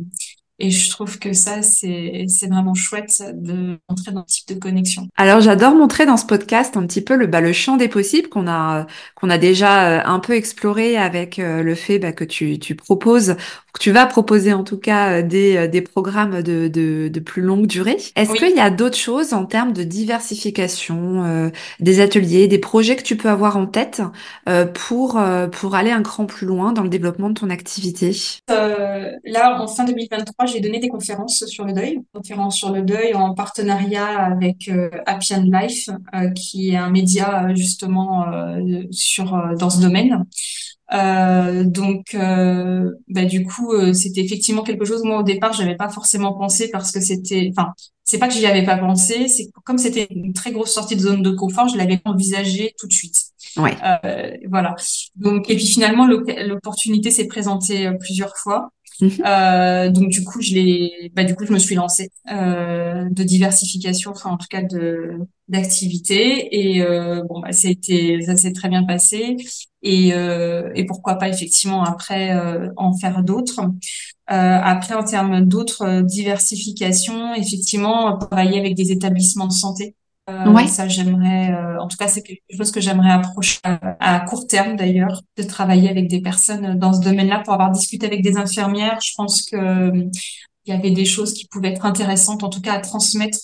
[0.58, 4.60] et je trouve que ça, c'est, c'est vraiment chouette de montrer dans ce type de
[4.60, 5.08] connexion.
[5.16, 8.28] Alors, j'adore montrer dans ce podcast un petit peu le, bah, le champ des possibles
[8.28, 12.24] qu'on a, qu'on a déjà euh, un peu exploré avec euh, le fait bah, que
[12.24, 13.36] tu, tu proposes,
[13.72, 17.42] que tu vas proposer en tout cas euh, des, des programmes de, de, de plus
[17.42, 17.96] longue durée.
[18.14, 21.50] Est-ce qu'il y a d'autres choses en termes de diversification,
[21.80, 24.02] des ateliers, des projets que tu peux avoir en tête
[24.74, 25.20] pour,
[25.52, 28.12] pour aller un cran plus loin dans le développement de ton activité?
[28.50, 32.82] Euh, Là, en fin 2023, j'ai donné des conférences sur le deuil, conférences sur le
[32.82, 38.26] deuil en partenariat avec euh, Happy and Life, euh, qui est un média justement
[38.90, 40.24] sur dans ce domaine.
[40.92, 45.02] Euh, donc, euh, bah, du coup, euh, c'était effectivement quelque chose.
[45.02, 47.72] Moi, au départ, j'avais pas forcément pensé parce que c'était, enfin,
[48.04, 51.00] c'est pas que j'y avais pas pensé, c'est comme c'était une très grosse sortie de
[51.00, 53.16] zone de confort, je l'avais envisagé tout de suite.
[53.56, 53.74] Ouais.
[54.04, 54.76] Euh, voilà.
[55.16, 58.70] Donc, et puis finalement, l'opportunité s'est présentée plusieurs fois.
[59.00, 59.10] Mhm.
[59.26, 63.22] Euh, donc du coup, je l'ai, bah du coup, je me suis lancée euh, de
[63.22, 65.10] diversification, enfin en tout cas de
[65.48, 67.68] d'activité et euh, bon, bah, ça
[68.26, 69.36] ça s'est très bien passé
[69.82, 72.32] et et pourquoi pas effectivement après
[72.76, 73.60] en faire d'autres.
[74.30, 79.94] Euh, après, en termes d'autres diversifications, effectivement, travailler avec des établissements de santé.
[80.28, 80.66] Euh, ouais.
[80.66, 84.76] Ça, j'aimerais, euh, en tout cas, c'est quelque chose que j'aimerais approcher à, court terme
[84.76, 88.98] d'ailleurs, de travailler avec des personnes dans ce domaine-là pour avoir discuté avec des infirmières.
[89.04, 90.04] Je pense que euh,
[90.64, 93.38] il y avait des choses qui pouvaient être intéressantes, en tout cas à transmettre.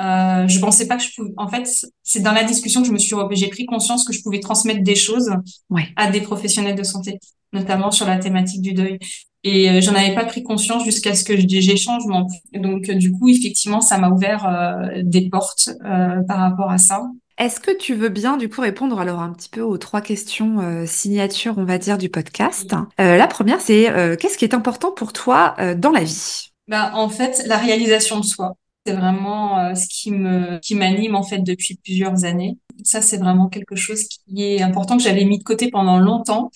[0.00, 1.32] Euh, je pensais pas que je pouvais.
[1.38, 1.66] En fait,
[2.02, 4.82] c'est dans la discussion que je me suis, j'ai pris conscience que je pouvais transmettre
[4.82, 5.30] des choses
[5.70, 5.88] ouais.
[5.96, 7.18] à des professionnels de santé,
[7.52, 8.98] notamment sur la thématique du deuil.
[9.42, 12.02] Et euh, j'en avais pas pris conscience jusqu'à ce que j'échange.
[12.52, 17.02] Donc, euh, du coup, effectivement, ça m'a ouvert euh, des portes par rapport à ça.
[17.38, 20.84] Est-ce que tu veux bien du coup répondre alors un petit peu aux trois questions
[20.86, 22.74] signatures, on va dire, du podcast?
[22.98, 23.86] La première, c'est
[24.20, 26.50] qu'est-ce qui est important pour toi dans la vie?
[26.68, 28.56] Bah, En fait, la réalisation de soi.
[28.86, 32.58] C'est vraiment ce qui me qui m'anime en fait depuis plusieurs années.
[32.84, 36.50] Ça, c'est vraiment quelque chose qui est important que j'avais mis de côté pendant longtemps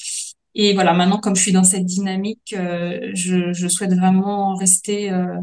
[0.54, 5.10] et voilà, maintenant, comme je suis dans cette dynamique, euh, je, je, souhaite vraiment rester
[5.10, 5.34] euh,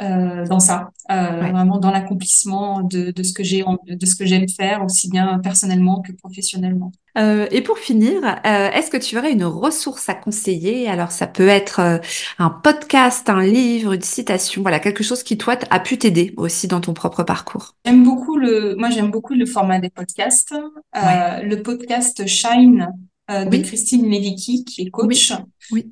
[0.00, 4.46] euh, dans ça, vraiment dans l'accomplissement de, de, ce que j'ai, de ce que j'aime
[4.48, 6.92] faire, aussi bien personnellement que professionnellement.
[7.16, 10.88] Et pour finir, est-ce que tu aurais une ressource à conseiller?
[10.88, 12.00] Alors, ça peut être
[12.38, 16.66] un podcast, un livre, une citation, voilà, quelque chose qui toi a pu t'aider aussi
[16.66, 17.76] dans ton propre parcours?
[17.86, 20.54] J'aime beaucoup le, moi j'aime beaucoup le format des podcasts.
[20.92, 22.88] Le podcast Shine
[23.30, 25.32] euh, de Christine Levicki, qui est coach,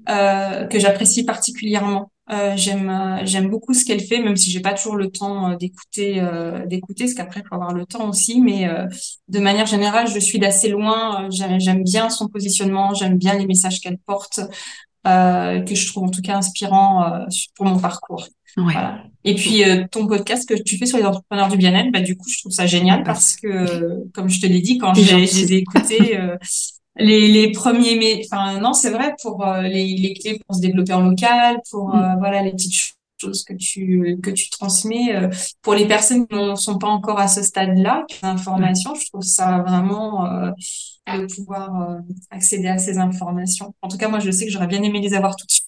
[0.09, 2.13] euh, que j'apprécie particulièrement.
[2.31, 5.51] Euh, j'aime euh, j'aime beaucoup ce qu'elle fait, même si j'ai pas toujours le temps
[5.51, 6.23] euh, d'écouter
[6.67, 8.41] d'écouter, parce qu'après il faut avoir le temps aussi.
[8.41, 8.69] Mais
[9.29, 11.29] de manière générale, je suis d'assez loin.
[11.31, 14.41] j'aime bien son positionnement, j'aime bien les messages qu'elle porte,
[15.05, 17.27] que je trouve en tout cas inspirant
[17.57, 18.27] pour mon parcours.
[18.57, 19.03] Voilà.
[19.25, 22.29] Et puis ton podcast que tu fais sur les entrepreneurs du bien-être, bah du coup
[22.29, 25.57] je trouve ça génial parce que comme je te l'ai dit quand je les ai
[25.57, 26.19] écoutés,
[26.97, 30.61] les, les premiers mais enfin non c'est vrai pour euh, les, les clés pour se
[30.61, 32.17] développer en local pour euh, mm.
[32.19, 35.29] voilà les petites choses que tu que tu transmets euh,
[35.63, 39.65] pour les personnes qui ne sont pas encore à ce stade-là d'information je trouve ça
[39.67, 40.27] vraiment
[41.07, 41.99] de pouvoir
[42.31, 43.75] accéder à ces informations.
[43.83, 45.67] En tout cas moi je sais que j'aurais bien aimé les avoir tout de suite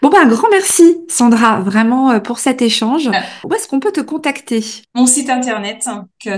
[0.00, 3.08] Bon ben un grand merci Sandra vraiment pour cet échange.
[3.44, 4.64] Où est-ce qu'on peut te contacter?
[4.94, 5.88] Mon site internet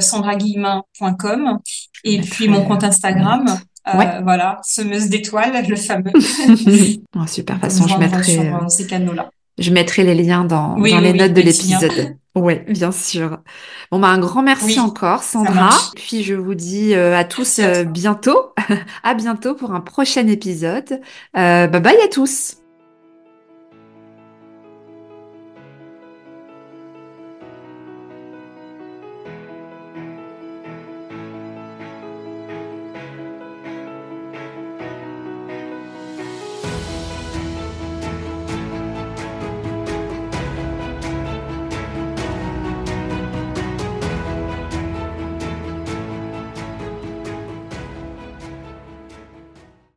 [0.00, 1.58] sandraguillemin.com
[2.04, 6.12] et puis mon compte Instagram euh, voilà, semeuse d'étoiles, le fameux.
[7.16, 9.30] oh, super façon, je mettrai sur euh, ces canaux-là.
[9.58, 12.16] Je mettrai les liens dans, dans les notes de l'épisode.
[12.34, 13.38] Oui, bien sûr.
[13.92, 15.70] Bon, bah, un grand merci encore, Sandra.
[15.94, 18.52] Puis je vous dis euh, à tous bientôt.
[19.04, 21.00] à bientôt pour un prochain épisode.
[21.34, 22.63] bye bye à tous.